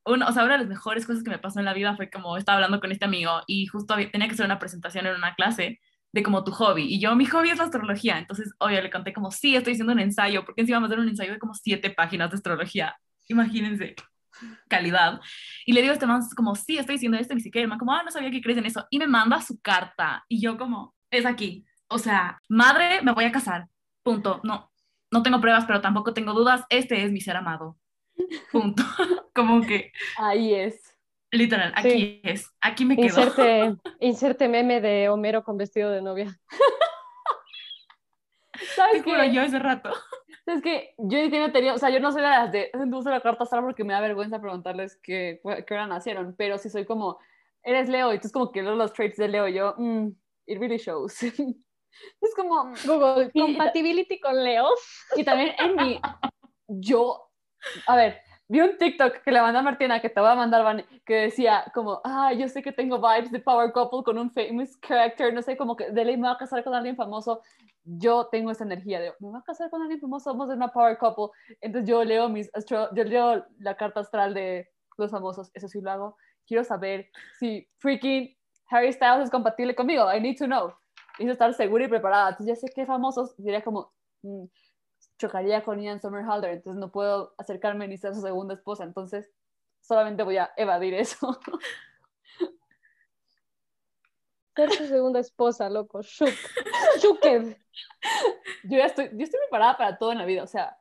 uno, 0.05 0.27
o 0.27 0.31
sea, 0.31 0.43
una 0.43 0.53
de 0.53 0.59
las 0.59 0.67
mejores 0.67 1.05
cosas 1.05 1.23
que 1.23 1.31
me 1.31 1.39
pasó 1.39 1.59
en 1.59 1.65
la 1.65 1.73
vida 1.73 1.95
fue 1.95 2.09
como 2.11 2.37
estaba 2.37 2.57
hablando 2.57 2.79
con 2.79 2.91
este 2.91 3.05
amigo 3.05 3.41
y 3.47 3.65
justo 3.65 3.95
tenía 4.11 4.27
que 4.27 4.33
hacer 4.33 4.45
una 4.45 4.59
presentación 4.59 5.07
en 5.07 5.15
una 5.15 5.35
clase 5.35 5.79
de 6.17 6.23
como 6.23 6.43
tu 6.43 6.51
hobby. 6.51 6.83
Y 6.83 6.99
yo, 6.99 7.15
mi 7.15 7.25
hobby 7.25 7.51
es 7.51 7.57
la 7.59 7.65
astrología. 7.65 8.17
Entonces, 8.17 8.53
obvio, 8.57 8.81
le 8.81 8.89
conté 8.89 9.13
como, 9.13 9.29
sí, 9.31 9.55
estoy 9.55 9.73
haciendo 9.73 9.93
un 9.93 9.99
ensayo, 9.99 10.43
porque 10.43 10.61
encima 10.61 10.77
vamos 10.77 10.89
a 10.89 10.93
hacer 10.93 11.03
un 11.03 11.09
ensayo 11.09 11.33
de 11.33 11.39
como 11.39 11.53
siete 11.53 11.91
páginas 11.91 12.31
de 12.31 12.37
astrología. 12.37 12.97
Imagínense, 13.27 13.95
calidad. 14.67 15.21
Y 15.65 15.73
le 15.73 15.81
digo 15.81 15.91
a 15.91 15.93
este 15.93 16.07
man 16.07 16.21
como, 16.35 16.55
sí, 16.55 16.77
estoy 16.77 16.95
haciendo 16.95 17.17
esto, 17.17 17.35
ni 17.35 17.41
siquiera, 17.41 17.63
el 17.63 17.69
man 17.69 17.77
como, 17.77 17.93
ah, 17.93 18.01
no 18.03 18.11
sabía 18.11 18.31
que 18.31 18.41
crees 18.41 18.57
en 18.57 18.65
eso. 18.65 18.85
Y 18.89 18.97
me 18.97 19.07
manda 19.07 19.41
su 19.41 19.61
carta. 19.61 20.25
Y 20.27 20.41
yo 20.41 20.57
como, 20.57 20.95
es 21.11 21.25
aquí. 21.25 21.65
O 21.87 21.99
sea, 21.99 22.39
madre, 22.49 23.01
me 23.03 23.13
voy 23.13 23.25
a 23.25 23.31
casar. 23.31 23.67
Punto. 24.01 24.41
No, 24.43 24.71
no 25.11 25.21
tengo 25.21 25.39
pruebas, 25.39 25.65
pero 25.65 25.81
tampoco 25.81 26.13
tengo 26.13 26.33
dudas. 26.33 26.63
Este 26.69 27.03
es 27.03 27.11
mi 27.11 27.21
ser 27.21 27.37
amado. 27.37 27.77
Punto. 28.51 28.83
como 29.35 29.61
que... 29.61 29.91
Ahí 30.17 30.53
es. 30.53 30.96
Literal, 31.31 31.73
aquí 31.75 32.21
es, 32.23 32.49
aquí 32.61 32.85
me 32.85 32.95
quedo. 32.95 33.05
Inserte, 33.05 33.75
inserte 33.99 34.47
meme 34.47 34.79
de 34.79 35.09
Homero 35.09 35.43
con 35.43 35.57
vestido 35.57 35.91
de 35.91 36.01
novia. 36.01 36.39
¿Sabes 38.75 39.03
qué? 39.03 39.33
yo 39.33 39.41
ese 39.41 39.59
rato. 39.59 39.91
Es 40.45 40.61
que 40.61 40.93
yo 40.97 41.19
ni 41.19 41.29
tenía 41.29 41.51
tenido, 41.51 41.75
o 41.75 41.77
sea, 41.77 41.89
yo 41.89 41.99
no 41.99 42.13
soy 42.13 42.21
de 42.21 42.29
las 42.29 42.51
de, 42.51 42.71
no 42.73 42.99
uso 42.99 43.09
la 43.09 43.21
carta 43.21 43.43
astral 43.43 43.63
porque 43.63 43.83
me 43.83 43.93
da 43.93 43.99
vergüenza 43.99 44.39
preguntarles 44.39 44.97
qué, 45.03 45.41
qué 45.67 45.73
hora 45.73 45.87
nacieron, 45.87 46.35
pero 46.37 46.57
si 46.57 46.69
soy 46.69 46.85
como, 46.85 47.19
eres 47.63 47.89
Leo 47.89 48.13
y 48.13 48.19
tú 48.19 48.27
es 48.27 48.33
como 48.33 48.51
que 48.51 48.63
los 48.63 48.93
traits 48.93 49.17
de 49.17 49.27
Leo, 49.27 49.49
yo, 49.49 49.75
mm, 49.77 50.07
it 50.45 50.59
really 50.59 50.77
shows. 50.77 51.21
es 51.23 52.35
como... 52.35 52.71
Google, 52.85 53.29
compatibility 53.31 54.21
con 54.21 54.41
Leo. 54.41 54.69
Y 55.17 55.25
también 55.25 55.53
en 55.59 55.75
mi, 55.75 55.99
yo, 56.67 57.29
a 57.85 57.97
ver, 57.97 58.21
vi 58.49 58.61
un 58.61 58.77
TikTok 58.77 59.23
que 59.23 59.31
le 59.31 59.41
mandó 59.41 59.59
a 59.59 59.61
Martina, 59.61 59.99
que 59.99 60.09
te 60.09 60.19
voy 60.19 60.29
a 60.29 60.35
mandar, 60.35 60.85
que 61.05 61.15
decía 61.15 61.65
como, 61.73 61.99
ah, 62.03 62.31
yo 62.33 62.47
sé 62.47 62.61
que 62.61 62.71
tengo 62.71 62.97
vibes 62.97 63.31
de 63.31 63.39
Power 63.39 63.71
Couple 63.71 64.03
con 64.03 64.17
un 64.17 64.31
famous 64.31 64.79
character, 64.79 65.33
no 65.33 65.41
sé, 65.41 65.57
como 65.57 65.75
que 65.75 65.91
de 65.91 66.05
ley 66.05 66.17
me 66.17 66.27
va 66.27 66.33
a 66.33 66.37
casar 66.37 66.63
con 66.63 66.73
alguien 66.73 66.95
famoso. 66.95 67.41
Yo 67.83 68.27
tengo 68.27 68.51
esa 68.51 68.63
energía 68.63 68.99
de, 68.99 69.13
me 69.19 69.29
voy 69.29 69.39
a 69.39 69.43
casar 69.43 69.69
con 69.69 69.81
alguien 69.81 69.99
famoso, 69.99 70.31
vamos 70.31 70.45
a 70.45 70.51
ser 70.51 70.57
una 70.57 70.71
Power 70.71 70.97
Couple. 70.97 71.27
Entonces 71.61 71.89
yo 71.89 72.03
leo, 72.03 72.29
mis 72.29 72.49
astro 72.53 72.93
yo 72.93 73.03
leo 73.03 73.45
la 73.59 73.75
carta 73.75 73.99
astral 73.99 74.33
de 74.33 74.69
los 74.97 75.11
famosos, 75.11 75.51
eso 75.53 75.67
sí 75.67 75.81
lo 75.81 75.91
hago. 75.91 76.17
Quiero 76.45 76.63
saber 76.63 77.09
si 77.39 77.67
freaking 77.77 78.33
Harry 78.69 78.91
Styles 78.93 79.25
es 79.25 79.29
compatible 79.29 79.75
conmigo. 79.75 80.11
I 80.13 80.21
need 80.21 80.37
to 80.37 80.45
know. 80.45 80.73
Necesito 81.19 81.33
estar 81.33 81.53
segura 81.53 81.85
y 81.85 81.87
preparada. 81.87 82.29
Entonces 82.29 82.55
ya 82.55 82.67
sé 82.67 82.71
qué 82.73 82.85
famosos, 82.85 83.35
diría 83.37 83.61
como, 83.61 83.91
mm, 84.21 84.45
chocaría 85.17 85.63
con 85.63 85.79
Ian 85.79 85.99
Somerhalder, 86.01 86.51
entonces 86.51 86.79
no 86.79 86.91
puedo 86.91 87.33
acercarme 87.37 87.87
ni 87.87 87.97
ser 87.97 88.13
su 88.13 88.21
segunda 88.21 88.53
esposa, 88.53 88.83
entonces 88.83 89.31
solamente 89.81 90.23
voy 90.23 90.37
a 90.37 90.51
evadir 90.57 90.93
eso. 90.93 91.39
Ser 94.55 94.71
su 94.71 94.87
segunda 94.87 95.19
esposa, 95.19 95.69
loco, 95.69 96.01
Shuk. 96.01 96.33
Shuked. 96.99 97.55
Yo 98.63 98.77
ya 98.79 98.85
estoy, 98.87 99.09
yo 99.13 99.23
estoy 99.23 99.39
preparada 99.41 99.77
para 99.77 99.97
todo 99.99 100.11
en 100.11 100.17
la 100.17 100.25
vida, 100.25 100.41
o 100.41 100.47
sea, 100.47 100.79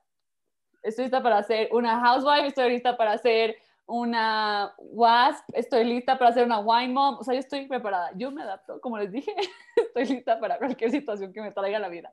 estoy 0.83 1.05
lista 1.05 1.23
para 1.23 1.43
ser 1.43 1.69
una 1.73 2.00
housewife, 2.00 2.47
estoy 2.47 2.71
lista 2.71 2.97
para 2.97 3.19
ser 3.19 3.56
una 3.87 4.75
wasp, 4.79 5.44
estoy 5.53 5.85
lista 5.85 6.19
para 6.19 6.33
ser 6.33 6.47
una 6.47 6.61
wine 6.61 6.93
mom, 6.93 7.19
o 7.19 7.25
sea, 7.25 7.35
yo 7.35 7.41
estoy 7.41 7.67
preparada, 7.69 8.11
yo 8.15 8.31
me 8.31 8.43
adapto, 8.43 8.81
como 8.81 8.97
les 8.99 9.12
dije, 9.12 9.35
estoy 9.77 10.06
lista 10.06 10.41
para 10.41 10.59
cualquier 10.59 10.91
situación 10.91 11.33
que 11.33 11.43
me 11.43 11.53
traiga 11.53 11.79
la 11.79 11.88
vida. 11.88 12.12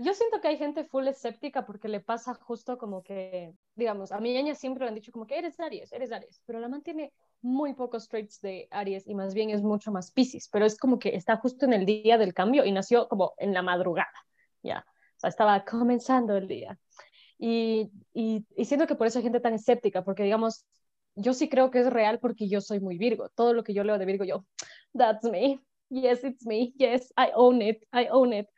Yo 0.00 0.14
siento 0.14 0.40
que 0.40 0.46
hay 0.46 0.56
gente 0.56 0.84
full 0.84 1.08
escéptica 1.08 1.66
porque 1.66 1.88
le 1.88 1.98
pasa 1.98 2.32
justo 2.34 2.78
como 2.78 3.02
que, 3.02 3.52
digamos, 3.74 4.12
a 4.12 4.20
mi 4.20 4.32
niña 4.32 4.54
siempre 4.54 4.84
le 4.84 4.90
han 4.90 4.94
dicho 4.94 5.10
como 5.10 5.26
que 5.26 5.36
eres 5.36 5.58
Aries, 5.58 5.92
eres 5.92 6.12
Aries, 6.12 6.40
pero 6.46 6.60
la 6.60 6.68
man 6.68 6.82
tiene 6.82 7.12
muy 7.42 7.74
pocos 7.74 8.06
traits 8.06 8.40
de 8.40 8.68
Aries 8.70 9.08
y 9.08 9.16
más 9.16 9.34
bien 9.34 9.50
es 9.50 9.60
mucho 9.60 9.90
más 9.90 10.12
Pisces, 10.12 10.48
pero 10.52 10.66
es 10.66 10.78
como 10.78 11.00
que 11.00 11.16
está 11.16 11.38
justo 11.38 11.64
en 11.64 11.72
el 11.72 11.84
día 11.84 12.16
del 12.16 12.32
cambio 12.32 12.64
y 12.64 12.70
nació 12.70 13.08
como 13.08 13.34
en 13.38 13.52
la 13.52 13.62
madrugada, 13.62 14.06
ya, 14.62 14.86
o 15.16 15.20
sea, 15.20 15.30
estaba 15.30 15.64
comenzando 15.64 16.36
el 16.36 16.46
día. 16.46 16.78
Y, 17.36 17.90
y, 18.14 18.46
y 18.56 18.64
siento 18.66 18.86
que 18.86 18.94
por 18.94 19.08
eso 19.08 19.18
hay 19.18 19.24
gente 19.24 19.40
tan 19.40 19.54
escéptica, 19.54 20.04
porque 20.04 20.22
digamos, 20.22 20.64
yo 21.16 21.34
sí 21.34 21.48
creo 21.48 21.72
que 21.72 21.80
es 21.80 21.92
real 21.92 22.20
porque 22.20 22.48
yo 22.48 22.60
soy 22.60 22.78
muy 22.78 22.98
Virgo, 22.98 23.30
todo 23.30 23.52
lo 23.52 23.64
que 23.64 23.74
yo 23.74 23.82
leo 23.82 23.98
de 23.98 24.06
Virgo, 24.06 24.24
yo, 24.24 24.46
that's 24.96 25.24
me, 25.24 25.58
yes, 25.88 26.22
it's 26.22 26.46
me, 26.46 26.72
yes, 26.76 27.12
I 27.16 27.32
own 27.34 27.62
it, 27.62 27.82
I 27.92 28.06
own 28.12 28.32
it. 28.32 28.48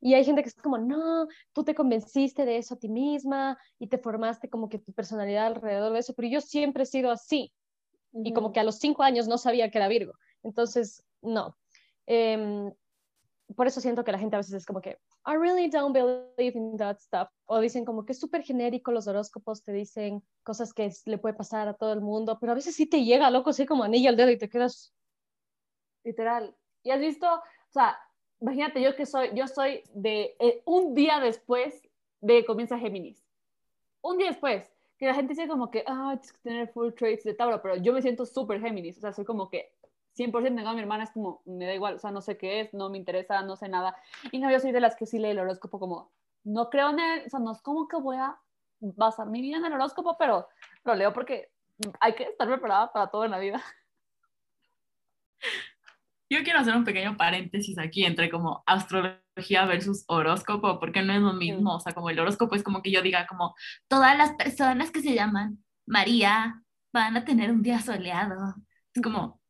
Y 0.00 0.14
hay 0.14 0.24
gente 0.24 0.42
que 0.42 0.48
es 0.48 0.54
como, 0.54 0.78
no, 0.78 1.28
tú 1.52 1.64
te 1.64 1.74
convenciste 1.74 2.44
de 2.44 2.56
eso 2.56 2.74
a 2.74 2.78
ti 2.78 2.88
misma 2.88 3.58
y 3.78 3.88
te 3.88 3.98
formaste 3.98 4.48
como 4.48 4.68
que 4.68 4.78
tu 4.78 4.92
personalidad 4.92 5.46
alrededor 5.46 5.92
de 5.92 5.98
eso, 6.00 6.14
pero 6.14 6.28
yo 6.28 6.40
siempre 6.40 6.84
he 6.84 6.86
sido 6.86 7.10
así. 7.10 7.52
Y 8.12 8.32
como 8.32 8.52
que 8.52 8.60
a 8.60 8.64
los 8.64 8.76
cinco 8.76 9.02
años 9.02 9.26
no 9.26 9.38
sabía 9.38 9.70
que 9.70 9.78
era 9.78 9.88
Virgo. 9.88 10.12
Entonces, 10.42 11.02
no. 11.22 11.56
Em, 12.06 12.72
por 13.56 13.66
eso 13.66 13.80
siento 13.80 14.04
que 14.04 14.12
la 14.12 14.18
gente 14.18 14.36
a 14.36 14.38
veces 14.38 14.54
es 14.54 14.66
como 14.66 14.80
que, 14.80 14.98
I 15.26 15.36
really 15.36 15.68
don't 15.68 15.94
believe 15.94 16.58
in 16.58 16.76
that 16.76 16.98
stuff. 16.98 17.28
O 17.46 17.60
dicen 17.60 17.84
como 17.84 18.04
que 18.04 18.12
es 18.12 18.20
súper 18.20 18.42
genérico, 18.42 18.92
los 18.92 19.06
horóscopos 19.06 19.62
te 19.62 19.72
dicen 19.72 20.22
cosas 20.42 20.72
que 20.72 20.90
le 21.06 21.18
puede 21.18 21.34
pasar 21.34 21.68
a 21.68 21.74
todo 21.74 21.92
el 21.92 22.00
mundo, 22.00 22.38
pero 22.40 22.52
a 22.52 22.54
veces 22.54 22.74
sí 22.74 22.86
te 22.86 23.04
llega, 23.04 23.30
loco, 23.30 23.50
así 23.50 23.66
como 23.66 23.84
anillo 23.84 24.10
al 24.10 24.16
dedo 24.16 24.30
y 24.30 24.38
te 24.38 24.48
quedas... 24.48 24.94
Literal. 26.04 26.56
Y 26.82 26.90
has 26.90 27.00
visto, 27.00 27.26
o 27.32 27.72
sea, 27.72 27.96
imagínate, 28.42 28.82
yo 28.82 28.94
que 28.96 29.06
soy, 29.06 29.30
yo 29.34 29.46
soy 29.46 29.82
de 29.94 30.36
eh, 30.40 30.62
un 30.64 30.94
día 30.94 31.20
después 31.20 31.80
de 32.20 32.40
que 32.40 32.44
comienza 32.44 32.78
Géminis. 32.78 33.24
Un 34.02 34.18
día 34.18 34.28
después, 34.28 34.68
que 34.98 35.06
la 35.06 35.14
gente 35.14 35.34
dice 35.34 35.48
como 35.48 35.70
que, 35.70 35.84
ah, 35.86 36.18
tienes 36.20 36.42
tener 36.42 36.68
full 36.68 36.92
traits 36.92 37.24
de 37.24 37.34
Tauro, 37.34 37.62
pero 37.62 37.76
yo 37.76 37.92
me 37.92 38.02
siento 38.02 38.26
súper 38.26 38.60
Géminis, 38.60 38.98
o 38.98 39.00
sea, 39.00 39.12
soy 39.12 39.24
como 39.24 39.48
que 39.48 39.72
100% 40.16 40.56
tengo 40.56 40.72
mi 40.74 40.80
hermana, 40.80 41.04
es 41.04 41.10
como, 41.12 41.40
me 41.46 41.66
da 41.66 41.74
igual, 41.74 41.94
o 41.94 41.98
sea, 41.98 42.10
no 42.10 42.20
sé 42.20 42.36
qué 42.36 42.60
es, 42.60 42.74
no 42.74 42.90
me 42.90 42.98
interesa, 42.98 43.42
no 43.42 43.56
sé 43.56 43.68
nada. 43.68 43.96
Y 44.32 44.40
no, 44.40 44.50
yo 44.50 44.58
soy 44.60 44.72
de 44.72 44.80
las 44.80 44.96
que 44.96 45.06
sí 45.06 45.18
lee 45.18 45.30
el 45.30 45.38
horóscopo 45.38 45.78
como, 45.78 46.10
no 46.44 46.68
creo 46.68 46.90
en 46.90 46.98
él, 46.98 47.22
o 47.26 47.30
sea, 47.30 47.40
no 47.40 47.52
es 47.52 47.62
como 47.62 47.86
que 47.86 47.96
voy 47.96 48.16
a 48.16 48.36
basar 48.80 49.28
mi 49.28 49.40
vida 49.40 49.58
en 49.58 49.64
el 49.64 49.72
horóscopo, 49.72 50.16
pero 50.18 50.48
lo 50.84 50.94
leo 50.96 51.12
porque 51.12 51.50
hay 52.00 52.14
que 52.14 52.24
estar 52.24 52.48
preparada 52.48 52.92
para 52.92 53.06
todo 53.06 53.24
en 53.24 53.30
la 53.30 53.38
vida. 53.38 53.62
Yo 56.32 56.42
quiero 56.42 56.60
hacer 56.60 56.74
un 56.74 56.84
pequeño 56.84 57.18
paréntesis 57.18 57.76
aquí 57.78 58.06
entre 58.06 58.30
como 58.30 58.62
astrología 58.64 59.66
versus 59.66 60.04
horóscopo, 60.06 60.80
porque 60.80 61.02
no 61.02 61.12
es 61.12 61.20
lo 61.20 61.34
mismo, 61.34 61.74
o 61.74 61.80
sea, 61.80 61.92
como 61.92 62.08
el 62.08 62.18
horóscopo 62.18 62.54
es 62.54 62.62
como 62.62 62.80
que 62.80 62.90
yo 62.90 63.02
diga 63.02 63.26
como 63.26 63.54
todas 63.86 64.16
las 64.16 64.32
personas 64.36 64.90
que 64.90 65.02
se 65.02 65.14
llaman 65.14 65.62
María 65.84 66.62
van 66.90 67.18
a 67.18 67.26
tener 67.26 67.52
un 67.52 67.60
día 67.62 67.80
soleado. 67.80 68.54
Es 68.94 69.02
como, 69.02 69.42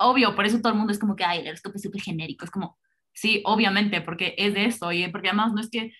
obvio, 0.00 0.34
por 0.34 0.44
eso 0.44 0.58
todo 0.58 0.72
el 0.72 0.78
mundo 0.78 0.92
es 0.92 0.98
como 0.98 1.14
que, 1.14 1.22
ay, 1.22 1.38
el 1.38 1.46
horóscopo 1.46 1.76
es 1.76 1.82
súper 1.82 2.02
genérico, 2.02 2.44
es 2.44 2.50
como, 2.50 2.76
sí, 3.12 3.40
obviamente, 3.44 4.00
porque 4.00 4.34
es 4.38 4.54
de 4.54 4.64
eso, 4.64 4.90
y 4.90 5.06
porque 5.06 5.28
además 5.28 5.52
no 5.52 5.60
es 5.60 5.70
que, 5.70 5.92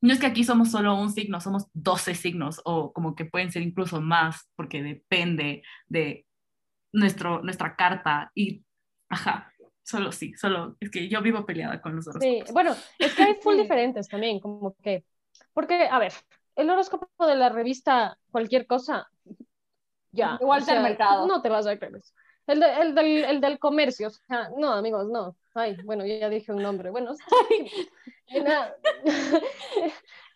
no 0.00 0.12
es 0.12 0.20
que 0.20 0.26
aquí 0.26 0.44
somos 0.44 0.70
solo 0.70 0.94
un 0.94 1.10
signo, 1.10 1.40
somos 1.40 1.66
12 1.72 2.14
signos, 2.14 2.60
o 2.64 2.92
como 2.92 3.16
que 3.16 3.24
pueden 3.24 3.50
ser 3.50 3.62
incluso 3.62 4.00
más, 4.00 4.48
porque 4.54 4.80
depende 4.80 5.64
de 5.88 6.24
nuestro, 6.92 7.42
nuestra 7.42 7.74
carta, 7.74 8.30
y 8.32 8.64
Ajá. 9.16 9.52
Solo 9.82 10.12
sí, 10.12 10.34
solo 10.34 10.76
es 10.80 10.90
que 10.90 11.08
yo 11.08 11.22
vivo 11.22 11.46
peleada 11.46 11.80
con 11.80 11.94
los 11.96 12.06
horóscopos. 12.08 12.48
Sí, 12.48 12.52
bueno, 12.52 12.74
es 12.98 13.14
que 13.14 13.22
hay 13.22 13.34
full 13.40 13.56
diferentes 13.62 14.08
también, 14.08 14.40
como 14.40 14.74
que, 14.82 15.04
porque, 15.52 15.88
a 15.90 15.98
ver, 15.98 16.12
el 16.56 16.68
horóscopo 16.68 17.08
de 17.26 17.36
la 17.36 17.48
revista 17.48 18.18
cualquier 18.30 18.66
cosa, 18.66 19.08
ya. 20.12 20.38
Igual 20.40 20.62
o 20.62 20.64
del 20.66 20.74
sea, 20.74 20.82
mercado. 20.82 21.26
No 21.26 21.40
te 21.40 21.48
vas 21.48 21.66
a 21.66 21.76
creer 21.78 21.96
eso. 21.96 22.12
El, 22.46 22.60
de- 22.60 22.72
el, 22.80 22.94
del, 22.94 23.24
el 23.24 23.40
del 23.40 23.58
comercio, 23.58 24.08
o 24.08 24.10
sea, 24.10 24.50
no, 24.56 24.72
amigos, 24.72 25.06
no. 25.08 25.36
Ay, 25.54 25.76
bueno, 25.84 26.04
yo 26.04 26.16
ya 26.18 26.28
dije 26.28 26.52
un 26.52 26.62
nombre. 26.62 26.90
Bueno. 26.90 27.14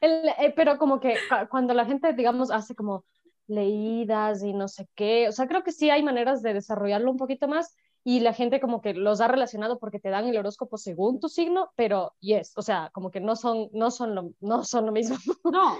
El- 0.01 0.29
eh, 0.39 0.53
pero 0.57 0.79
como 0.79 1.01
que 1.01 1.15
cu- 1.29 1.49
cuando 1.51 1.75
la 1.75 1.85
gente, 1.85 2.13
digamos, 2.15 2.51
hace 2.51 2.75
como 2.75 3.05
leídas 3.47 4.43
y 4.43 4.53
no 4.53 4.69
sé 4.69 4.89
qué, 4.95 5.29
o 5.29 5.33
sea, 5.33 5.47
creo 5.49 5.63
que 5.65 5.73
sí 5.73 5.91
hay 5.91 6.03
maneras 6.03 6.41
de 6.43 6.55
desarrollarlo 6.55 7.11
un 7.11 7.17
poquito 7.17 7.49
más 7.49 7.77
y 8.03 8.21
la 8.21 8.33
gente 8.33 8.61
como 8.61 8.81
que 8.81 8.95
los 8.95 9.21
ha 9.21 9.29
relacionado 9.29 9.79
porque 9.79 10.01
te 10.01 10.09
dan 10.09 10.27
el 10.27 10.37
horóscopo 10.37 10.79
según 10.79 11.21
tu 11.21 11.29
signo, 11.29 11.71
pero 11.77 12.15
yes, 12.21 12.53
o 12.57 12.63
sea, 12.63 12.91
como 12.93 13.11
que 13.11 13.21
no 13.21 13.37
son, 13.37 13.69
no 13.73 13.91
son 13.91 14.15
lo, 14.15 14.31
no 14.41 14.65
son 14.65 14.87
lo 14.87 14.93
mismo. 14.93 15.17
No. 15.53 15.77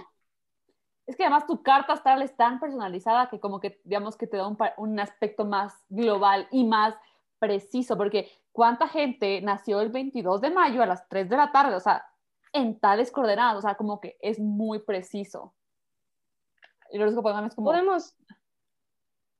Es 1.07 1.17
que 1.17 1.25
además 1.25 1.47
tu 1.47 1.61
carta 1.63 1.95
astral 1.95 2.23
es 2.23 2.37
tan 2.37 2.61
personalizada 2.61 3.29
que 3.29 3.41
como 3.41 3.59
que 3.59 3.81
digamos 3.83 4.17
que 4.17 4.29
te 4.29 4.37
da 4.37 4.47
un, 4.47 4.57
un 4.77 5.01
aspecto 5.01 5.45
más 5.45 5.75
global 5.89 6.47
y 6.53 6.63
más 6.63 6.95
preciso, 7.41 7.97
porque 7.97 8.31
¿cuánta 8.53 8.87
gente 8.87 9.41
nació 9.41 9.81
el 9.81 9.89
22 9.89 10.41
de 10.41 10.51
mayo 10.51 10.83
a 10.83 10.87
las 10.87 11.09
3 11.09 11.29
de 11.29 11.37
la 11.37 11.51
tarde? 11.51 11.75
O 11.75 11.81
sea, 11.81 12.05
en 12.53 12.79
tales 12.79 13.11
coordenadas, 13.11 13.57
o 13.57 13.63
sea, 13.63 13.75
como 13.75 14.01
que 14.01 14.19
es 14.21 14.39
muy 14.39 14.81
preciso. 14.81 15.55
El 16.91 17.03
horóscopo 17.03 17.31
es 17.31 17.55
como... 17.55 17.71
Podemos, 17.71 18.15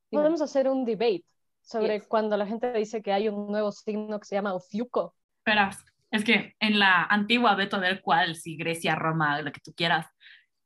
podemos 0.09 0.41
hacer 0.41 0.67
un 0.67 0.83
debate 0.83 1.25
sobre 1.61 1.99
Yes. 1.99 2.07
cuando 2.07 2.37
la 2.37 2.45
gente 2.45 2.71
dice 2.73 3.01
que 3.01 3.13
hay 3.13 3.29
un 3.29 3.47
nuevo 3.51 3.71
signo 3.71 4.19
que 4.19 4.25
se 4.25 4.35
llama 4.35 4.53
Ofiuco. 4.53 5.15
Verás, 5.45 5.83
es 6.11 6.23
que 6.23 6.55
en 6.59 6.79
la 6.79 7.03
antigua 7.03 7.55
Beto 7.55 7.79
del 7.79 8.01
cual, 8.01 8.35
si 8.35 8.57
Grecia, 8.57 8.95
Roma, 8.95 9.41
lo 9.41 9.51
que 9.51 9.61
tú 9.61 9.73
quieras, 9.73 10.07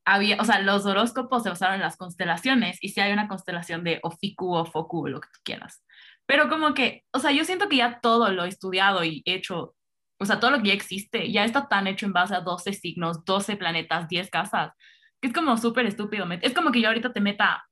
había, 0.05 0.37
o 0.39 0.43
sea, 0.45 0.59
los 0.61 0.85
horóscopos 0.85 1.43
se 1.43 1.49
basaron 1.49 1.75
en 1.75 1.81
las 1.81 1.97
constelaciones 1.97 2.77
y 2.81 2.89
si 2.89 3.01
hay 3.01 3.11
una 3.11 3.27
constelación 3.27 3.83
de 3.83 3.99
Ofiku 4.03 4.55
o 4.55 4.65
Foku, 4.65 5.07
lo 5.07 5.19
que 5.19 5.29
tú 5.33 5.39
quieras. 5.43 5.83
Pero 6.27 6.49
como 6.49 6.73
que, 6.73 7.03
o 7.11 7.19
sea, 7.19 7.31
yo 7.31 7.43
siento 7.43 7.69
que 7.69 7.77
ya 7.77 7.99
todo 8.01 8.31
lo 8.31 8.45
he 8.45 8.47
estudiado 8.49 9.03
y 9.03 9.21
hecho, 9.25 9.75
o 10.19 10.25
sea, 10.25 10.39
todo 10.39 10.51
lo 10.51 10.61
que 10.61 10.69
ya 10.69 10.73
existe, 10.73 11.31
ya 11.31 11.43
está 11.43 11.67
tan 11.67 11.87
hecho 11.87 12.05
en 12.05 12.13
base 12.13 12.35
a 12.35 12.41
12 12.41 12.73
signos, 12.73 13.25
12 13.25 13.57
planetas, 13.57 14.07
10 14.07 14.29
casas, 14.29 14.73
que 15.21 15.27
es 15.27 15.33
como 15.33 15.57
súper 15.57 15.85
estúpido. 15.85 16.27
Es 16.41 16.53
como 16.53 16.71
que 16.71 16.81
yo 16.81 16.87
ahorita 16.87 17.13
te 17.13 17.21
meta, 17.21 17.65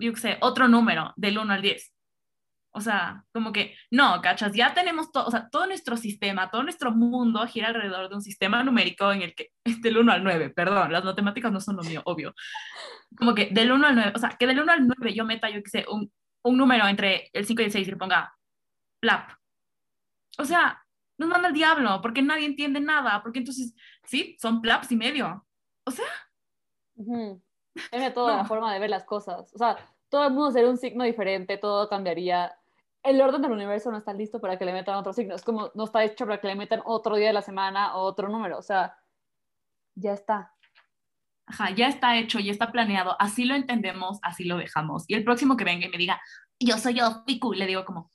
yo 0.00 0.12
qué 0.12 0.20
sé, 0.20 0.38
otro 0.40 0.68
número 0.68 1.12
del 1.16 1.38
1 1.38 1.52
al 1.52 1.62
10. 1.62 1.92
O 2.70 2.80
sea, 2.80 3.24
como 3.32 3.50
que, 3.52 3.74
no, 3.90 4.20
cachas, 4.20 4.52
ya 4.52 4.74
tenemos 4.74 5.10
todo, 5.10 5.26
o 5.26 5.30
sea, 5.30 5.48
todo 5.50 5.66
nuestro 5.66 5.96
sistema, 5.96 6.50
todo 6.50 6.62
nuestro 6.62 6.92
mundo 6.92 7.44
gira 7.46 7.68
alrededor 7.68 8.08
de 8.08 8.14
un 8.16 8.22
sistema 8.22 8.62
numérico 8.62 9.10
en 9.12 9.22
el 9.22 9.34
que 9.34 9.50
es 9.64 9.80
del 9.82 9.98
1 9.98 10.12
al 10.12 10.22
9, 10.24 10.50
perdón, 10.50 10.92
las 10.92 11.04
matemáticas 11.04 11.50
no 11.50 11.60
son 11.60 11.76
lo 11.76 11.82
mío, 11.82 12.02
obvio. 12.04 12.34
Como 13.16 13.34
que 13.34 13.46
del 13.46 13.72
1 13.72 13.86
al 13.86 13.94
9, 13.94 14.12
o 14.14 14.18
sea, 14.18 14.30
que 14.38 14.46
del 14.46 14.60
1 14.60 14.72
al 14.72 14.86
9 14.86 15.14
yo 15.14 15.24
meta, 15.24 15.48
yo 15.50 15.62
qué 15.62 15.70
sé, 15.70 15.86
un, 15.90 16.12
un 16.44 16.56
número 16.56 16.86
entre 16.86 17.30
el 17.32 17.46
5 17.46 17.62
y 17.62 17.64
el 17.64 17.72
6 17.72 17.88
y 17.88 17.90
le 17.92 17.96
ponga 17.96 18.34
plap. 19.00 19.30
O 20.38 20.44
sea, 20.44 20.84
nos 21.18 21.28
manda 21.28 21.48
el 21.48 21.54
diablo, 21.54 22.00
porque 22.02 22.22
nadie 22.22 22.46
entiende 22.46 22.80
nada, 22.80 23.22
porque 23.22 23.40
entonces, 23.40 23.74
sí, 24.04 24.36
son 24.40 24.60
plaps 24.60 24.92
y 24.92 24.96
medio. 24.96 25.46
O 25.84 25.90
sea, 25.90 26.06
Ujú. 26.96 27.42
Cambia 27.90 28.12
toda 28.12 28.36
la 28.36 28.42
No. 28.42 28.48
forma 28.48 28.72
de 28.74 28.80
ver 28.80 28.90
las 28.90 29.04
cosas. 29.04 29.52
O 29.54 29.58
sea, 29.58 29.76
todo 30.08 30.26
el 30.26 30.32
mundo 30.32 30.50
sería 30.50 30.70
un 30.70 30.76
signo 30.76 31.04
diferente, 31.04 31.58
todo 31.58 31.88
cambiaría. 31.88 32.56
El 33.02 33.20
orden 33.20 33.42
del 33.42 33.52
universo 33.52 33.90
no 33.90 33.98
está 33.98 34.12
listo 34.12 34.40
para 34.40 34.58
que 34.58 34.64
le 34.64 34.72
metan 34.72 34.96
otro 34.96 35.12
signo. 35.12 35.34
Es 35.34 35.42
como 35.42 35.70
no 35.74 35.84
está 35.84 36.04
hecho 36.04 36.26
para 36.26 36.40
que 36.40 36.48
le 36.48 36.56
metan 36.56 36.82
otro 36.84 37.16
día 37.16 37.28
de 37.28 37.32
la 37.32 37.42
semana 37.42 37.96
o 37.96 38.02
otro 38.02 38.28
número. 38.28 38.58
O 38.58 38.62
sea, 38.62 38.96
ya 39.94 40.12
está. 40.12 40.52
Ajá, 41.46 41.70
ya 41.70 41.88
está 41.88 42.16
hecho, 42.18 42.38
ya 42.40 42.52
está 42.52 42.70
planeado, 42.70 43.16
así 43.18 43.46
lo 43.46 43.54
entendemos, 43.54 44.18
así 44.22 44.44
lo 44.44 44.58
dejamos. 44.58 45.04
Y 45.08 45.14
el 45.14 45.24
próximo 45.24 45.56
que 45.56 45.64
venga 45.64 45.86
y 45.86 45.88
me 45.88 45.96
diga, 45.96 46.20
yo 46.60 46.76
soy 46.76 46.94
yo, 46.94 47.24
Piku, 47.24 47.54
le 47.54 47.64
digo 47.66 47.86
como, 47.86 48.10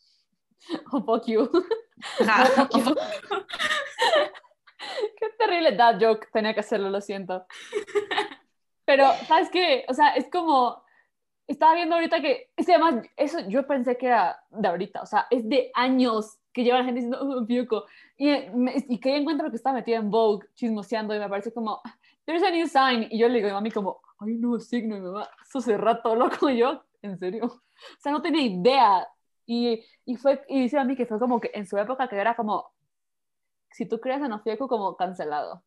Oh, 0.91 1.03
fuck 1.03 1.25
you. 1.27 1.50
ajá, 2.21 2.67
Qué 5.17 5.29
terrible 5.38 5.71
dad 5.73 5.97
joke. 6.00 6.27
Tenía 6.31 6.53
que 6.53 6.59
hacerlo, 6.59 6.89
lo 6.89 7.01
siento. 7.01 7.45
Pero, 8.85 9.12
¿sabes 9.27 9.50
qué? 9.50 9.85
O 9.88 9.93
sea, 9.93 10.09
es 10.15 10.29
como. 10.29 10.82
Estaba 11.47 11.75
viendo 11.75 11.95
ahorita 11.95 12.21
que. 12.21 12.51
Es 12.55 12.65
que 12.65 12.73
además, 12.73 13.05
eso 13.17 13.39
yo 13.47 13.67
pensé 13.67 13.97
que 13.97 14.07
era 14.07 14.41
de 14.50 14.67
ahorita. 14.67 15.01
O 15.01 15.05
sea, 15.05 15.27
es 15.29 15.47
de 15.47 15.71
años 15.73 16.38
que 16.53 16.63
lleva 16.63 16.79
la 16.79 16.85
gente 16.85 17.01
diciendo, 17.01 17.19
oh, 17.21 17.45
Fiuco. 17.45 17.85
Y, 18.17 18.29
me- 18.53 18.75
y 18.88 19.00
que 19.00 19.15
encuentro 19.17 19.50
que 19.50 19.57
estaba 19.57 19.75
metida 19.75 19.97
en 19.97 20.09
Vogue 20.12 20.47
chismoseando 20.55 21.15
y 21.15 21.19
me 21.19 21.29
parece 21.29 21.53
como, 21.53 21.81
there's 22.25 22.43
a 22.43 22.51
new 22.51 22.67
sign. 22.67 23.07
Y 23.12 23.19
yo 23.19 23.27
le 23.27 23.35
digo 23.35 23.47
a 23.47 23.51
mi 23.51 23.55
mami, 23.55 23.71
como, 23.71 24.01
ay, 24.19 24.35
no, 24.38 24.59
signo. 24.59 24.95
Y 24.97 25.01
mi 25.01 25.07
mamá, 25.07 25.29
eso 25.47 25.59
hace 25.59 25.77
rato, 25.77 26.15
loco. 26.15 26.50
Y 26.50 26.57
yo, 26.59 26.83
¿en 27.01 27.17
serio? 27.17 27.45
O 27.45 27.62
sea, 28.01 28.12
no 28.13 28.21
tenía 28.21 28.41
idea. 28.43 29.07
Y, 29.45 29.83
y, 30.05 30.15
fue, 30.15 30.41
y 30.47 30.62
dice 30.62 30.77
a 30.79 30.85
mí 30.85 30.95
que 30.95 31.05
fue 31.05 31.19
como 31.19 31.41
que 31.41 31.51
en 31.53 31.65
su 31.67 31.77
época 31.77 32.07
que 32.07 32.15
era 32.17 32.35
como, 32.35 32.71
si 33.71 33.85
tú 33.88 34.00
crees 34.00 34.21
en 34.21 34.31
Ofieco, 34.33 34.67
como 34.67 34.95
cancelado. 34.95 35.63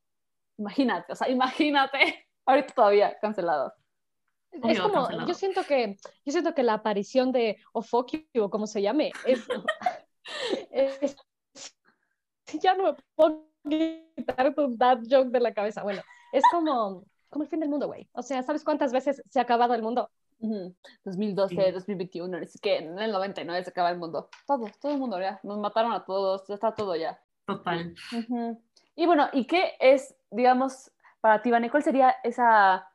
Imagínate, 0.58 1.12
o 1.12 1.16
sea, 1.16 1.28
imagínate. 1.30 2.26
Ahorita 2.46 2.74
todavía 2.74 3.18
cancelado. 3.20 3.74
Es 4.52 4.80
como, 4.80 4.94
cancelado. 4.94 5.28
yo 5.28 5.34
siento 5.34 5.64
que, 5.64 5.96
yo 6.24 6.32
siento 6.32 6.54
que 6.54 6.62
la 6.62 6.74
aparición 6.74 7.30
de 7.32 7.58
Ofoki 7.72 8.28
o 8.40 8.48
como 8.50 8.66
se 8.66 8.80
llame, 8.82 9.12
es, 9.26 9.46
es- 10.70 11.16
ya 12.60 12.74
no 12.74 12.84
me 12.84 12.94
puedo 13.14 13.46
quitar 13.68 14.54
tu 14.54 14.76
dad 14.76 14.98
joke 15.08 15.30
de 15.30 15.40
la 15.40 15.52
cabeza. 15.52 15.82
Bueno, 15.82 16.02
es 16.32 16.42
como, 16.50 17.04
como 17.28 17.44
el 17.44 17.50
fin 17.50 17.60
del 17.60 17.68
mundo, 17.68 17.86
güey. 17.86 18.08
O 18.12 18.22
sea, 18.22 18.42
¿sabes 18.42 18.64
cuántas 18.64 18.92
veces 18.92 19.22
se 19.28 19.38
ha 19.38 19.42
acabado 19.42 19.74
el 19.74 19.82
mundo? 19.82 20.10
Ujú. 20.38 20.74
2012, 21.04 21.54
Sí. 21.54 21.70
2021, 21.72 22.38
es 22.38 22.60
que 22.60 22.76
en 22.78 22.98
el 22.98 23.10
99 23.10 23.64
se 23.64 23.70
acaba 23.70 23.90
el 23.90 23.98
mundo. 23.98 24.28
Todo, 24.46 24.66
todo 24.80 24.92
el 24.92 24.98
mundo 24.98 25.18
ya. 25.20 25.40
Nos 25.42 25.58
mataron 25.58 25.92
a 25.92 26.04
todos, 26.04 26.46
ya 26.46 26.54
está 26.54 26.74
todo 26.74 26.94
ya. 26.94 27.20
total. 27.46 27.94
Ujú. 28.16 28.62
Y 28.94 29.06
bueno, 29.06 29.28
¿y 29.32 29.46
qué 29.46 29.74
es, 29.80 30.14
digamos, 30.30 30.90
para 31.20 31.42
ti, 31.42 31.50
Vane, 31.50 31.70
cuál 31.70 31.82
sería 31.82 32.14
esa, 32.22 32.88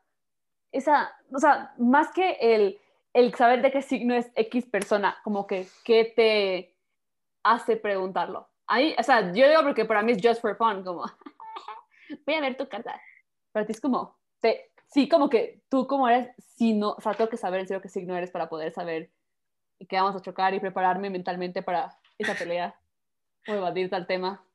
esa, 0.72 1.14
o 1.34 1.40
sea, 1.40 1.74
más 1.78 2.12
que 2.12 2.38
el, 2.40 2.80
el 3.14 3.34
saber 3.36 3.62
de 3.62 3.72
qué 3.72 3.82
signo 3.82 4.14
es 4.16 4.32
X 4.36 4.66
persona, 4.66 5.18
como 5.24 5.48
que, 5.48 5.68
¿qué 5.84 6.06
te 6.16 6.76
hace 7.44 7.78
preguntarlo? 7.78 8.50
Ahí, 8.68 8.96
o 8.98 9.04
sea, 9.04 9.34
yo 9.34 9.50
digo 9.50 9.64
porque 9.64 9.86
para 9.86 10.02
mí 10.02 10.14
es 10.14 10.20
just 10.24 10.42
for 10.42 10.56
fun, 10.56 10.84
como, 10.84 11.04
voy 12.26 12.36
a 12.36 12.42
ver 12.42 12.58
tu 12.58 12.68
carta. 12.68 13.00
Para 13.52 13.66
ti 13.66 13.74
es 13.74 13.82
como, 13.82 14.18
te, 14.40 14.72
sí, 14.88 15.10
como 15.10 15.30
que 15.30 15.62
tú 15.70 15.88
como 15.88 16.08
eres, 16.08 16.30
si 16.38 16.74
no, 16.74 16.92
o 16.92 17.02
sea, 17.02 17.14
tengo 17.14 17.30
que 17.30 17.38
saber 17.38 17.60
en 17.60 17.68
serio 17.68 17.82
qué 17.82 17.90
signo 17.90 18.16
eres 18.16 18.32
para 18.32 18.50
poder 18.50 18.72
saber 18.72 19.12
que 19.90 19.96
vamos 19.96 20.16
a 20.16 20.22
chocar 20.22 20.54
y 20.54 20.60
prepararme 20.60 21.10
mentalmente 21.10 21.64
para 21.64 21.98
esa 22.18 22.36
pelea 22.36 22.76
o 23.48 23.54
evadir 23.54 23.90
tal 23.90 24.06
tema. 24.06 24.46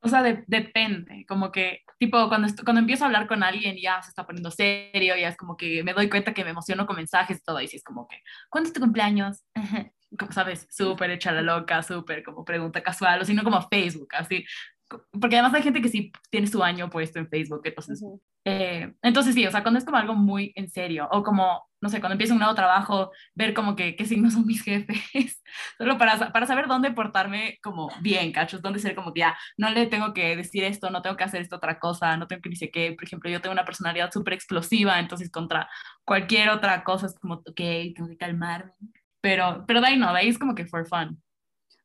O 0.00 0.08
sea, 0.08 0.22
de- 0.22 0.44
depende, 0.46 1.24
como 1.28 1.50
que, 1.50 1.80
tipo, 1.98 2.28
cuando, 2.28 2.48
cuando 2.64 2.80
empiezo 2.80 3.04
a 3.04 3.06
hablar 3.08 3.26
con 3.26 3.42
alguien 3.42 3.76
ya 3.80 4.00
se 4.02 4.10
está 4.10 4.24
poniendo 4.26 4.50
serio, 4.50 5.16
ya 5.16 5.28
es 5.28 5.36
como 5.36 5.56
que 5.56 5.82
me 5.82 5.92
doy 5.92 6.08
cuenta 6.08 6.32
que 6.34 6.44
me 6.44 6.50
emociono 6.50 6.86
con 6.86 6.96
mensajes 6.96 7.38
y 7.38 7.42
todo, 7.42 7.60
y 7.60 7.66
sí 7.68 7.76
es 7.76 7.84
como 7.84 8.06
que, 8.06 8.22
¿cuándo 8.48 8.68
es 8.68 8.74
tu 8.74 8.80
cumpleaños? 8.80 9.44
Como 10.18 10.32
sabes, 10.32 10.66
súper 10.70 11.10
hecha 11.10 11.32
la 11.32 11.42
loca, 11.42 11.82
súper 11.82 12.22
como 12.22 12.42
pregunta 12.42 12.82
casual, 12.82 13.20
o 13.20 13.24
si 13.26 13.34
no 13.34 13.44
como 13.44 13.60
Facebook, 13.68 14.08
así. 14.14 14.42
Porque 14.88 15.36
además 15.36 15.54
hay 15.54 15.62
gente 15.62 15.82
que 15.82 15.88
sí 15.88 16.12
tiene 16.30 16.46
su 16.46 16.62
año 16.62 16.88
puesto 16.90 17.18
en 17.18 17.28
Facebook, 17.28 17.62
entonces 17.64 18.02
Ujú. 18.02 18.20
Eh, 18.44 18.94
entonces 19.02 19.34
sí, 19.34 19.46
o 19.46 19.50
sea, 19.50 19.62
cuando 19.62 19.78
es 19.78 19.84
como 19.84 19.98
algo 19.98 20.14
muy 20.14 20.52
en 20.56 20.70
serio, 20.70 21.06
o 21.12 21.22
como, 21.22 21.68
no 21.82 21.88
sé, 21.90 22.00
cuando 22.00 22.14
empiezo 22.14 22.32
un 22.32 22.38
nuevo 22.38 22.54
trabajo, 22.54 23.10
ver 23.34 23.52
como 23.52 23.76
que 23.76 23.94
qué 23.94 24.06
signos 24.06 24.32
son 24.32 24.46
mis 24.46 24.62
jefes, 24.62 25.42
solo 25.78 25.98
para, 25.98 26.32
para 26.32 26.46
saber 26.46 26.66
dónde 26.66 26.90
portarme 26.92 27.58
como 27.62 27.90
bien, 28.00 28.32
cachos, 28.32 28.62
dónde 28.62 28.78
ser 28.78 28.94
como 28.94 29.12
que 29.12 29.20
ya, 29.20 29.36
no 29.58 29.68
le 29.70 29.86
tengo 29.86 30.14
que 30.14 30.34
decir 30.36 30.64
esto, 30.64 30.88
no 30.88 31.02
tengo 31.02 31.16
que 31.16 31.24
hacer 31.24 31.42
esto 31.42 31.56
otra 31.56 31.78
cosa, 31.78 32.16
no 32.16 32.26
tengo 32.26 32.40
que 32.40 32.48
ni 32.48 32.56
sé 32.56 32.70
qué, 32.70 32.92
por 32.92 33.04
ejemplo, 33.04 33.28
yo 33.30 33.40
tengo 33.42 33.52
una 33.52 33.66
personalidad 33.66 34.10
súper 34.12 34.32
explosiva, 34.34 34.98
entonces 34.98 35.30
contra 35.30 35.68
cualquier 36.04 36.48
otra 36.50 36.84
cosa 36.84 37.06
es 37.06 37.18
como, 37.18 37.34
ok, 37.34 37.60
tengo 37.94 38.08
que 38.08 38.16
calmarme, 38.16 38.72
pero, 39.20 39.64
pero 39.66 39.80
de 39.82 39.88
ahí 39.88 39.96
no, 39.98 40.10
de 40.12 40.20
ahí 40.20 40.28
es 40.28 40.38
como 40.38 40.54
que 40.54 40.66
for 40.66 40.86
fun. 40.86 41.22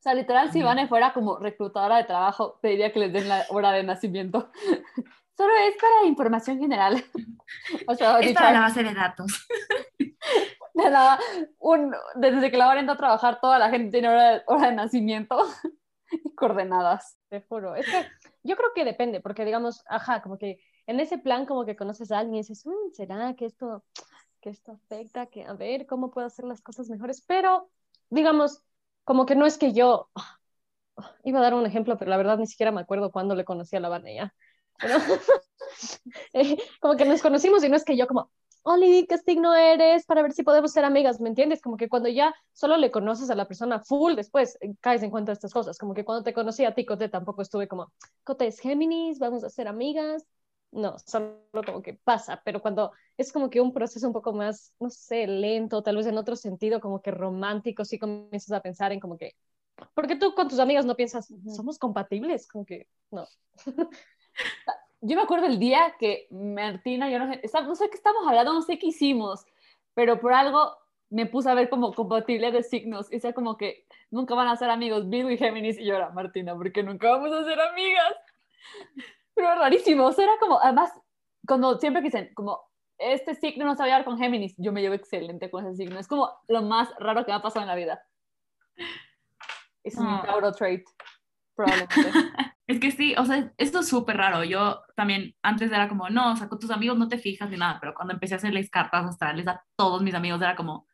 O 0.04 0.10
sea, 0.10 0.14
literal, 0.16 0.52
si. 0.52 0.62
Vane 0.62 0.90
fuera 0.90 1.14
como 1.14 1.38
reclutadora 1.40 1.96
de 1.96 2.04
trabajo, 2.04 2.60
pediría 2.62 2.92
que 2.92 3.00
les 3.00 3.14
den 3.14 3.30
la 3.30 3.46
hora 3.48 3.72
de 3.72 3.84
nacimiento. 3.84 4.52
Solo 5.38 5.54
es 5.66 5.78
para 5.82 6.06
información 6.06 6.60
general. 6.60 7.02
O 7.88 7.96
sea, 7.96 8.20
Es 8.20 8.34
para 8.34 8.52
la 8.52 8.60
base 8.62 8.84
de 8.84 8.94
datos. 8.94 9.48
de 10.74 10.90
nada, 10.90 11.18
un- 11.60 11.96
desde 12.16 12.52
que 12.52 12.58
la 12.58 12.78
entró 12.78 12.96
a 12.96 12.98
trabajar, 12.98 13.40
toda 13.40 13.58
la 13.60 13.70
gente 13.70 13.92
tiene 13.92 14.10
hora 14.10 14.32
de, 14.32 14.42
hora 14.48 14.68
de 14.70 14.76
nacimiento 14.76 15.38
y 16.12 16.36
coordenadas. 16.36 17.18
Te 17.30 17.42
juro. 17.42 17.76
Es 17.76 17.86
que 17.86 18.06
yo 18.44 18.58
creo 18.58 18.70
que 18.76 18.84
depende, 18.84 19.22
porque 19.22 19.46
digamos, 19.46 19.86
ajá, 19.88 20.22
como 20.22 20.38
que 20.38 20.60
en 20.88 21.00
ese 21.00 21.18
plan 21.18 21.46
como 21.46 21.64
que 21.64 21.78
conoces 21.78 22.12
a 22.12 22.20
alguien 22.20 22.36
y 22.36 22.40
dices, 22.40 22.66
"Mm, 22.66 22.92
¿será 22.92 23.34
que 23.36 23.46
esto, 23.46 23.86
que 24.42 24.50
esto 24.50 24.74
afecta? 24.74 25.28
Que 25.28 25.46
a 25.46 25.54
ver, 25.54 25.86
¿cómo 25.86 26.12
puedo 26.12 26.28
hacer 26.28 26.44
las 26.44 26.62
cosas 26.62 26.90
mejores? 26.90 27.24
Pero, 27.26 27.70
digamos, 28.10 28.64
como 29.04 29.26
que 29.26 29.36
no 29.36 29.46
es 29.46 29.58
que 29.58 29.74
yo, 29.74 30.10
ah, 30.16 30.40
iba 31.24 31.40
a 31.40 31.44
dar 31.44 31.54
un 31.54 31.66
ejemplo, 31.66 31.98
pero 31.98 32.10
la 32.12 32.18
verdad 32.18 32.38
ni 32.38 32.48
siquiera 32.48 32.72
me 32.72 32.82
acuerdo 32.82 33.12
cuándo 33.12 33.36
le 33.36 33.46
conocí 33.46 33.76
a 33.76 33.80
la 33.80 33.90
Vane 33.90 34.16
ya. 34.16 34.34
Pero, 34.80 34.98
eh, 36.34 36.58
como 36.82 36.96
que 36.98 37.06
nos 37.06 37.22
conocimos 37.22 37.64
y 37.64 37.70
no 37.70 37.76
es 37.76 37.86
que 37.86 37.98
yo 37.98 38.08
como, 38.08 38.32
Oli, 38.64 39.06
¿qué 39.08 39.18
signo 39.18 39.54
eres? 39.56 40.06
Para 40.06 40.22
ver 40.22 40.32
si 40.32 40.44
podemos 40.44 40.72
ser 40.72 40.86
amigas, 40.86 41.20
¿me 41.20 41.30
entiendes? 41.30 41.62
Como 41.62 41.78
que 41.78 41.90
cuando 41.90 42.10
ya 42.10 42.34
solo 42.54 42.78
le 42.78 42.92
conoces 42.92 43.30
a 43.30 43.36
la 43.36 43.48
persona 43.48 43.82
full, 43.82 44.16
después 44.16 44.58
eh, 44.62 44.74
caes 44.82 45.04
en 45.04 45.12
cuenta 45.12 45.32
de 45.32 45.34
estas 45.34 45.54
cosas. 45.54 45.78
Como 45.78 45.94
que 45.94 46.06
cuando 46.06 46.24
te 46.24 46.34
conocí 46.34 46.64
a 46.66 46.74
ti, 46.74 46.86
Cote, 46.86 47.10
tampoco 47.10 47.42
estuve 47.42 47.68
como, 47.68 47.92
Cote 48.24 48.48
es 48.48 48.60
Géminis, 48.60 49.20
vamos 49.20 49.44
a 49.44 49.50
ser 49.50 49.68
amigas. 49.68 50.26
No, 50.74 50.98
solo 50.98 51.38
como 51.66 51.84
que 51.84 51.94
pasa, 51.94 52.42
pero 52.44 52.60
cuando 52.62 52.92
es 53.16 53.32
como 53.32 53.50
que 53.50 53.62
un 53.62 53.74
proceso 53.74 54.08
un 54.08 54.14
poco 54.14 54.34
más, 54.34 54.74
no 54.80 54.90
sé, 54.90 55.28
lento, 55.28 55.84
tal 55.84 55.98
vez 55.98 56.08
en 56.08 56.18
otro 56.18 56.36
sentido, 56.36 56.80
como 56.82 57.02
que 57.02 57.12
romántico, 57.12 57.86
sí 57.86 58.00
comienzas 58.00 58.52
a 58.52 58.62
pensar 58.62 58.92
en 58.92 59.00
como 59.00 59.18
que, 59.18 59.36
porque 59.94 60.16
tú 60.16 60.34
con 60.34 60.48
tus 60.48 60.60
amigas 60.60 60.86
no 60.86 60.96
piensas, 60.96 61.32
somos 61.56 61.78
compatibles, 61.78 62.48
como 62.48 62.66
que 62.66 62.88
no. 63.12 63.28
yo 65.02 65.16
me 65.16 65.22
acuerdo 65.22 65.46
el 65.46 65.60
día 65.60 65.96
que 66.00 66.28
Martina, 66.32 67.08
yo 67.12 67.20
no 67.20 67.32
sé, 67.32 67.42
no 67.62 67.76
sé 67.76 67.90
qué 67.90 67.96
estamos 67.96 68.26
hablando, 68.28 68.54
no 68.54 68.64
sé 68.64 68.80
qué 68.80 68.88
hicimos, 68.88 69.46
pero 69.94 70.20
por 70.20 70.34
algo 70.34 70.76
me 71.12 71.28
puse 71.28 71.52
a 71.52 71.54
ver 71.54 71.70
como 71.70 71.94
compatible 71.94 72.52
de 72.52 72.64
signos 72.64 73.14
y 73.14 73.20
sea 73.20 73.34
como 73.34 73.58
que 73.58 73.86
nunca 74.10 74.34
van 74.34 74.48
a 74.48 74.56
ser 74.56 74.72
amigos 74.72 75.08
Virgo 75.08 75.30
y 75.30 75.38
Géminis 75.38 75.78
y 75.78 75.86
yo 75.86 75.96
era 75.96 76.10
Martina, 76.10 76.56
porque 76.56 76.82
nunca 76.82 77.12
vamos 77.12 77.32
a 77.32 77.44
ser 77.44 77.60
amigas. 77.60 78.16
Pero 79.36 79.56
rarísimo, 79.56 80.06
o 80.06 80.12
sea, 80.12 80.26
era 80.26 80.38
como, 80.40 80.60
además, 80.62 80.92
cuando 81.48 81.78
siempre 81.80 82.02
dicen, 82.02 82.32
como, 82.34 82.62
este 82.98 83.36
signo 83.36 83.66
no 83.66 83.76
sabe 83.76 83.92
hablar 83.92 84.06
con 84.06 84.18
Géminis, 84.18 84.56
yo 84.58 84.72
me 84.72 84.82
llevo 84.82 84.96
excelente 84.96 85.50
con 85.50 85.66
ese 85.66 85.78
signo, 85.78 86.00
es 86.00 86.08
como 86.08 86.30
lo 86.48 86.62
más 86.62 86.90
raro 87.00 87.26
que 87.26 87.32
me 87.32 87.38
ha 87.38 87.42
pasado 87.42 87.62
en 87.62 87.68
la 87.68 87.76
vida. 87.76 88.04
Es 89.84 89.96
un 89.98 90.08
ah. 90.08 90.24
Tauro 90.26 90.52
trait, 90.52 90.86
probablemente. 91.56 91.94
Es 92.66 92.80
que 92.80 92.92
sí, 92.92 93.14
o 93.18 93.26
sea, 93.26 93.52
esto 93.58 93.82
es 93.82 93.90
súper 93.90 94.16
raro. 94.16 94.44
Yo 94.46 94.84
también 94.96 95.36
antes 95.42 95.70
era 95.70 95.90
como, 95.90 96.10
no, 96.10 96.32
o 96.32 96.36
sea, 96.38 96.48
con 96.48 96.60
tus 96.60 96.72
amigos 96.72 96.98
no 96.98 97.10
te 97.10 97.18
fijas 97.18 97.50
ni 97.50 97.58
nada, 97.58 97.78
pero 97.80 97.94
cuando 97.94 98.14
empecé 98.14 98.36
a 98.36 98.38
hacerles 98.38 98.70
cartas 98.70 99.06
astrales 99.06 99.46
a 99.48 99.64
todos 99.76 100.02
mis 100.02 100.14
amigos 100.14 100.42
era 100.42 100.56
como, 100.56 100.88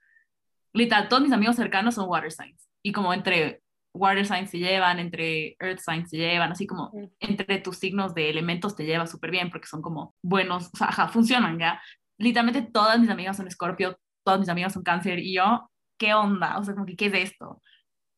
literal, 0.73 1.07
todos 1.07 1.21
mis 1.21 1.31
amigos 1.31 1.55
cercanos 1.55 1.95
son 1.95 2.09
water 2.09 2.31
signs. 2.31 2.67
Y 2.81 2.91
como 2.91 3.13
entre 3.13 3.61
water 3.93 4.25
signs 4.25 4.49
se 4.49 4.59
llevan, 4.59 4.99
entre 4.99 5.55
earth 5.59 5.79
signs 5.79 6.09
se 6.09 6.17
llevan, 6.17 6.51
así 6.51 6.67
como 6.67 6.91
entre 7.19 7.59
tus 7.59 7.77
signos 7.77 8.13
de 8.13 8.29
elementos 8.29 8.75
te 8.75 8.85
lleva 8.85 9.07
súper 9.07 9.31
bien 9.31 9.49
porque 9.49 9.67
son 9.67 9.81
como 9.81 10.15
buenos, 10.21 10.69
o 10.73 10.77
sea, 10.77 10.87
ajá, 10.87 11.07
funcionan 11.07 11.57
ya. 11.59 11.81
Literalmente 12.17 12.61
todas 12.61 12.99
mis 12.99 13.09
amigas 13.09 13.37
son 13.37 13.49
Scorpio, 13.49 13.97
todas 14.23 14.39
mis 14.39 14.49
amigas 14.49 14.73
son 14.73 14.83
Cáncer 14.83 15.19
y 15.19 15.33
yo, 15.33 15.69
¿qué 15.97 16.13
onda? 16.13 16.57
O 16.59 16.63
sea, 16.63 16.73
como 16.73 16.85
que, 16.85 16.95
¿qué 16.95 17.07
es 17.07 17.13
esto? 17.13 17.61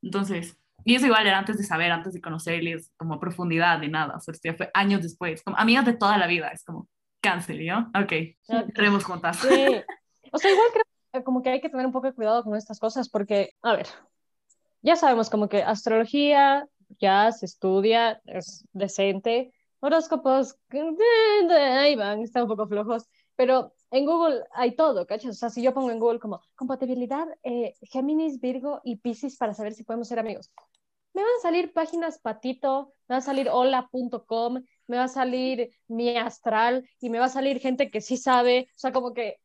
Entonces, 0.02 0.58
y 0.84 0.96
eso 0.96 1.06
igual 1.06 1.28
era 1.28 1.38
antes 1.38 1.58
de 1.58 1.64
saber, 1.64 1.92
antes 1.92 2.14
de 2.14 2.22
conocerles 2.22 2.92
como 2.98 3.20
profundidad 3.20 3.80
ni 3.80 3.88
nada. 3.88 4.16
O 4.18 4.20
sea, 4.20 4.32
esto 4.32 4.50
ya 4.50 4.56
fue 4.56 4.72
años 4.74 5.04
después, 5.04 5.44
como 5.44 5.58
amigas 5.58 5.86
de 5.86 5.94
toda 5.94 6.18
la 6.18 6.28
vida. 6.28 6.50
Es 6.50 6.64
como, 6.64 6.88
cáncer, 7.22 7.62
¿yo? 7.62 7.88
Ok, 7.96 8.14
estaremos 8.48 9.04
juntas. 9.06 9.38
Sí. 9.38 9.48
O 10.32 10.38
sea, 10.38 10.52
igual 10.52 10.68
creo 10.72 11.24
como 11.24 11.42
que 11.42 11.50
hay 11.50 11.62
que 11.62 11.70
tener 11.70 11.86
un 11.86 11.92
poco 11.92 12.08
de 12.08 12.14
cuidado 12.14 12.44
con 12.44 12.56
estas 12.56 12.80
cosas 12.80 13.10
porque, 13.10 13.54
a 13.62 13.76
ver, 13.76 13.88
ya 14.82 14.96
sabemos 14.96 15.30
como 15.30 15.50
que 15.50 15.64
astrología 15.64 16.68
ya 17.00 17.32
se 17.32 17.46
estudia, 17.46 18.22
es 18.26 18.66
decente. 18.74 19.54
Horóscopos, 19.80 20.58
ahí 20.70 21.96
van, 21.96 22.22
están 22.22 22.44
un 22.44 22.50
poco 22.50 22.68
flojos. 22.68 23.08
Pero 23.36 23.74
en 23.92 24.06
Google 24.06 24.44
hay 24.54 24.76
todo, 24.76 25.08
¿cachas? 25.08 25.32
O 25.32 25.34
sea, 25.40 25.50
si 25.50 25.62
yo 25.64 25.74
pongo 25.74 25.90
en 25.92 26.00
Google 26.00 26.20
como 26.20 26.42
compatibilidad 26.56 27.26
eh, 27.44 27.74
Géminis, 27.82 28.40
Virgo 28.40 28.82
y 28.84 28.98
Pisces 28.98 29.38
para 29.38 29.54
saber 29.54 29.74
si 29.74 29.84
podemos 29.84 30.08
ser 30.08 30.20
amigos, 30.20 30.52
me 31.14 31.24
van 31.24 31.32
a 31.40 31.42
salir 31.42 31.74
páginas 31.74 32.20
patito, 32.20 32.94
me 33.08 33.16
va 33.16 33.18
a 33.18 33.22
salir 33.22 33.50
hola.com, 33.50 34.64
me 34.88 34.98
va 34.98 35.06
a 35.06 35.08
salir 35.08 35.72
mi 35.88 36.16
astral 36.18 36.88
y 37.00 37.10
me 37.10 37.20
va 37.20 37.26
a 37.26 37.30
salir 37.30 37.60
gente 37.60 37.90
que 37.90 38.02
sí 38.02 38.18
sabe, 38.18 38.70
o 38.76 38.80
sea, 38.80 38.92
como 38.92 39.14
que 39.14 39.38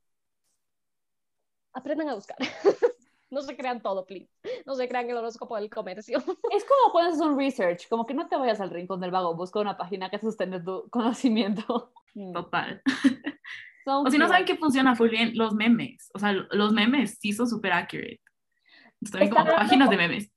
aprendan 1.72 2.09
a 2.09 2.14
buscar. 2.14 2.37
no 3.31 3.43
se 3.43 3.57
crean 3.57 3.81
todo, 3.81 4.07
please. 4.07 4.31
No 4.65 4.75
se 4.75 4.89
crean 4.89 5.11
el 5.11 5.17
horóscopo 5.17 5.57
del 5.57 5.71
comercio. 5.71 6.19
Es 6.53 6.65
como 6.65 6.93
cuando 6.93 7.11
haces 7.11 7.23
un 7.25 7.39
research, 7.39 7.89
como 7.89 8.07
que 8.07 8.15
no 8.15 8.29
te 8.29 8.37
vayas 8.37 8.61
al 8.61 8.71
rincón 8.71 9.01
del 9.01 9.11
vago, 9.11 9.35
busca 9.35 9.61
una 9.61 9.77
página 9.77 10.11
que 10.11 10.19
sustente 10.19 10.61
tu 10.61 10.89
conocimiento. 10.91 11.93
Total. 12.33 12.83
o 13.87 14.11
si 14.11 14.19
no 14.19 14.29
saben 14.29 14.45
que 14.45 14.57
funciona 14.57 14.95
muy 14.95 15.09
bien, 15.09 15.33
los 15.35 15.55
memes. 15.55 16.11
O 16.15 16.19
sea, 16.19 16.33
los 16.33 16.73
memes 16.73 17.19
sí 17.21 17.33
son 17.33 17.49
súper 17.49 17.73
accurate. 17.73 18.21
Estoy 19.01 19.29
como 19.29 19.45
páginas 19.45 19.91
de 19.91 19.97
memes. 19.97 20.33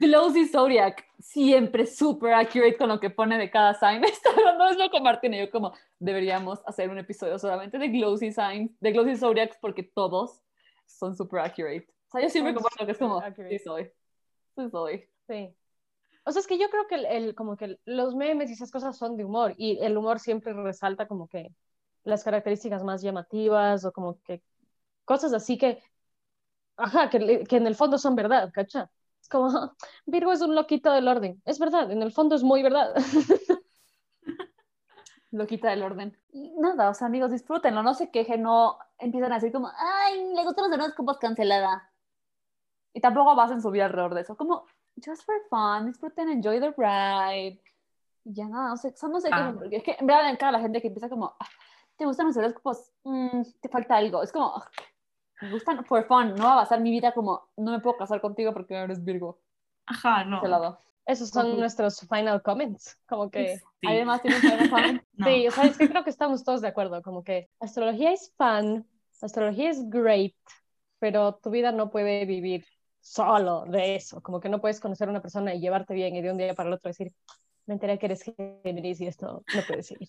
Glowsy 0.00 0.48
Zodiac, 0.48 1.04
siempre 1.18 1.86
súper 1.86 2.32
accurate 2.32 2.76
con 2.76 2.88
lo 2.88 3.00
que 3.00 3.10
pone 3.10 3.36
de 3.36 3.50
cada 3.50 3.74
sign. 3.74 4.02
Está 4.04 4.30
hablando 4.30 4.68
es 4.68 4.78
lo 4.78 5.00
Martín 5.00 5.34
y 5.34 5.38
yo 5.38 5.50
como 5.50 5.74
deberíamos 5.98 6.60
hacer 6.66 6.88
un 6.88 6.98
episodio 6.98 7.38
solamente 7.38 7.78
de 7.78 7.88
Glowsy 7.88 8.32
signs, 8.32 8.70
de 8.80 8.92
Glowsy 8.92 9.16
Zodiacs 9.16 9.58
porque 9.60 9.82
todos 9.82 10.42
son 10.86 11.14
súper 11.14 11.40
accurate. 11.40 11.86
O 12.10 12.12
sea, 12.12 12.22
yo 12.22 12.28
siempre 12.28 12.54
como 12.54 12.68
que 12.68 12.90
es 12.90 12.98
como, 12.98 13.22
sí 13.48 13.58
soy, 13.60 13.90
sí 14.56 14.70
soy. 14.70 15.08
Sí. 15.28 15.54
O 16.24 16.32
sea, 16.32 16.40
es 16.40 16.46
que 16.46 16.58
yo 16.58 16.68
creo 16.70 16.88
que 16.88 16.96
el, 16.96 17.34
como 17.36 17.56
que 17.56 17.78
los 17.84 18.16
memes 18.16 18.50
y 18.50 18.54
esas 18.54 18.72
cosas 18.72 18.98
son 18.98 19.16
de 19.16 19.24
humor 19.24 19.54
y 19.56 19.78
el 19.80 19.96
humor 19.96 20.18
siempre 20.18 20.52
resalta 20.52 21.06
como 21.06 21.28
que 21.28 21.54
las 22.02 22.24
características 22.24 22.82
más 22.82 23.00
llamativas 23.00 23.84
o 23.84 23.92
como 23.92 24.20
que 24.22 24.42
cosas 25.04 25.32
así 25.32 25.56
que, 25.56 25.82
ajá, 26.76 27.10
que, 27.10 27.44
que 27.44 27.56
en 27.56 27.66
el 27.68 27.76
fondo 27.76 27.96
son 27.96 28.16
verdad, 28.16 28.50
¿cacha? 28.52 28.90
Es 29.20 29.28
como, 29.28 29.48
Virgo 30.06 30.32
es 30.32 30.40
un 30.40 30.54
loquito 30.56 30.92
del 30.92 31.06
orden. 31.06 31.40
Es 31.44 31.60
verdad, 31.60 31.92
en 31.92 32.02
el 32.02 32.10
fondo 32.10 32.34
es 32.34 32.42
muy 32.42 32.62
verdad. 32.62 32.92
loquita 35.30 35.70
del 35.70 35.82
orden. 35.82 36.18
Y 36.32 36.50
nada, 36.58 36.90
o 36.90 36.94
sea, 36.94 37.06
amigos, 37.06 37.30
disfrútenlo, 37.30 37.82
no 37.82 37.94
se 37.94 38.10
quejen, 38.10 38.42
no 38.42 38.78
empiezan 38.98 39.32
a 39.32 39.36
decir 39.36 39.52
como, 39.52 39.70
ay, 39.76 40.34
le 40.34 40.44
gustan 40.44 40.70
los 40.70 40.78
horóscopos 40.78 41.18
cancelada. 41.18 41.89
Y 42.92 43.00
tampoco 43.00 43.34
basen 43.36 43.62
su 43.62 43.70
vida 43.70 43.86
alrededor 43.86 44.14
de 44.14 44.22
eso, 44.22 44.36
como, 44.36 44.64
just 45.04 45.24
for 45.24 45.36
fun, 45.48 45.86
disfruten, 45.86 46.28
enjoy 46.28 46.60
the 46.60 46.74
ride. 46.76 47.60
Y 48.24 48.34
ya 48.34 48.48
nada, 48.48 48.70
no 48.70 48.76
sé, 48.76 48.94
no 49.08 49.20
sé 49.20 49.28
ah. 49.32 49.54
porque 49.56 49.76
es 49.76 49.82
que 49.82 49.96
en 49.98 50.06
verdad 50.06 50.30
en 50.30 50.52
la 50.52 50.60
gente 50.60 50.80
que 50.80 50.88
empieza 50.88 51.08
como, 51.08 51.34
ah, 51.38 51.48
¿te 51.96 52.04
gustan 52.04 52.26
los 52.26 52.36
horóscopos? 52.36 52.92
Mm, 53.04 53.42
te 53.60 53.68
falta 53.68 53.96
algo. 53.96 54.22
Es 54.22 54.32
como, 54.32 54.62
me 55.40 55.50
gustan 55.50 55.84
for 55.84 56.04
fun, 56.06 56.34
no 56.34 56.44
va 56.44 56.52
a 56.52 56.56
basar 56.56 56.80
mi 56.80 56.90
vida 56.90 57.12
como, 57.12 57.48
no 57.56 57.72
me 57.72 57.80
puedo 57.80 57.96
casar 57.96 58.20
contigo 58.20 58.52
porque 58.52 58.74
eres 58.74 59.04
Virgo. 59.04 59.40
Ajá, 59.86 60.24
no. 60.24 60.42
Esos 61.06 61.30
son 61.30 61.58
nuestros 61.58 62.06
final 62.08 62.40
comments, 62.42 62.96
como 63.08 63.30
que... 63.30 63.56
Sí. 63.56 63.86
Además, 63.88 64.22
¿tienes 64.22 64.40
final 64.40 64.70
comments? 64.70 65.04
Sí, 65.24 65.48
o 65.48 65.50
sea, 65.50 65.64
es 65.64 65.78
que 65.78 65.88
creo 65.88 66.04
que 66.04 66.10
estamos 66.10 66.44
todos 66.44 66.60
de 66.60 66.68
acuerdo, 66.68 67.02
como 67.02 67.24
que 67.24 67.48
astrología 67.58 68.12
es 68.12 68.32
fun, 68.36 68.86
astrología 69.20 69.70
es 69.70 69.88
great, 69.88 70.34
pero 70.98 71.34
tu 71.36 71.50
vida 71.50 71.72
no 71.72 71.90
puede 71.90 72.26
vivir 72.26 72.64
solo 73.00 73.64
de 73.66 73.96
eso, 73.96 74.20
como 74.22 74.40
que 74.40 74.48
no 74.48 74.60
puedes 74.60 74.80
conocer 74.80 75.08
a 75.08 75.10
una 75.10 75.22
persona 75.22 75.54
y 75.54 75.60
llevarte 75.60 75.94
bien 75.94 76.14
y 76.14 76.22
de 76.22 76.30
un 76.30 76.38
día 76.38 76.54
para 76.54 76.68
el 76.68 76.74
otro 76.74 76.88
decir, 76.88 77.12
me 77.66 77.74
enteré 77.74 77.98
que 77.98 78.06
eres 78.06 78.22
Géminis 78.22 79.00
y 79.00 79.06
esto 79.06 79.44
no 79.54 79.62
puede 79.66 79.82
seguir. 79.82 80.08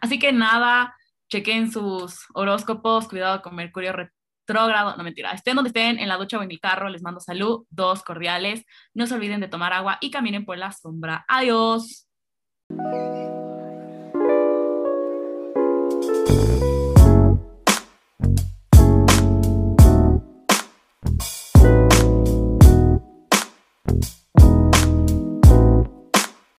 Así 0.00 0.18
que 0.18 0.32
nada, 0.32 0.94
chequen 1.28 1.70
sus 1.70 2.26
horóscopos, 2.34 3.08
cuidado 3.08 3.42
con 3.42 3.54
Mercurio 3.54 3.92
retrógrado, 3.92 4.96
no 4.96 5.04
mentira, 5.04 5.32
estén 5.32 5.56
donde 5.56 5.68
estén, 5.68 5.98
en 5.98 6.08
la 6.08 6.16
ducha 6.16 6.38
o 6.38 6.42
en 6.42 6.50
el 6.50 6.60
carro, 6.60 6.88
les 6.88 7.02
mando 7.02 7.20
salud, 7.20 7.64
dos 7.70 8.02
cordiales, 8.02 8.64
no 8.94 9.06
se 9.06 9.14
olviden 9.14 9.40
de 9.40 9.48
tomar 9.48 9.72
agua 9.72 9.98
y 10.00 10.10
caminen 10.10 10.44
por 10.44 10.58
la 10.58 10.72
sombra. 10.72 11.24
Adiós. 11.28 12.06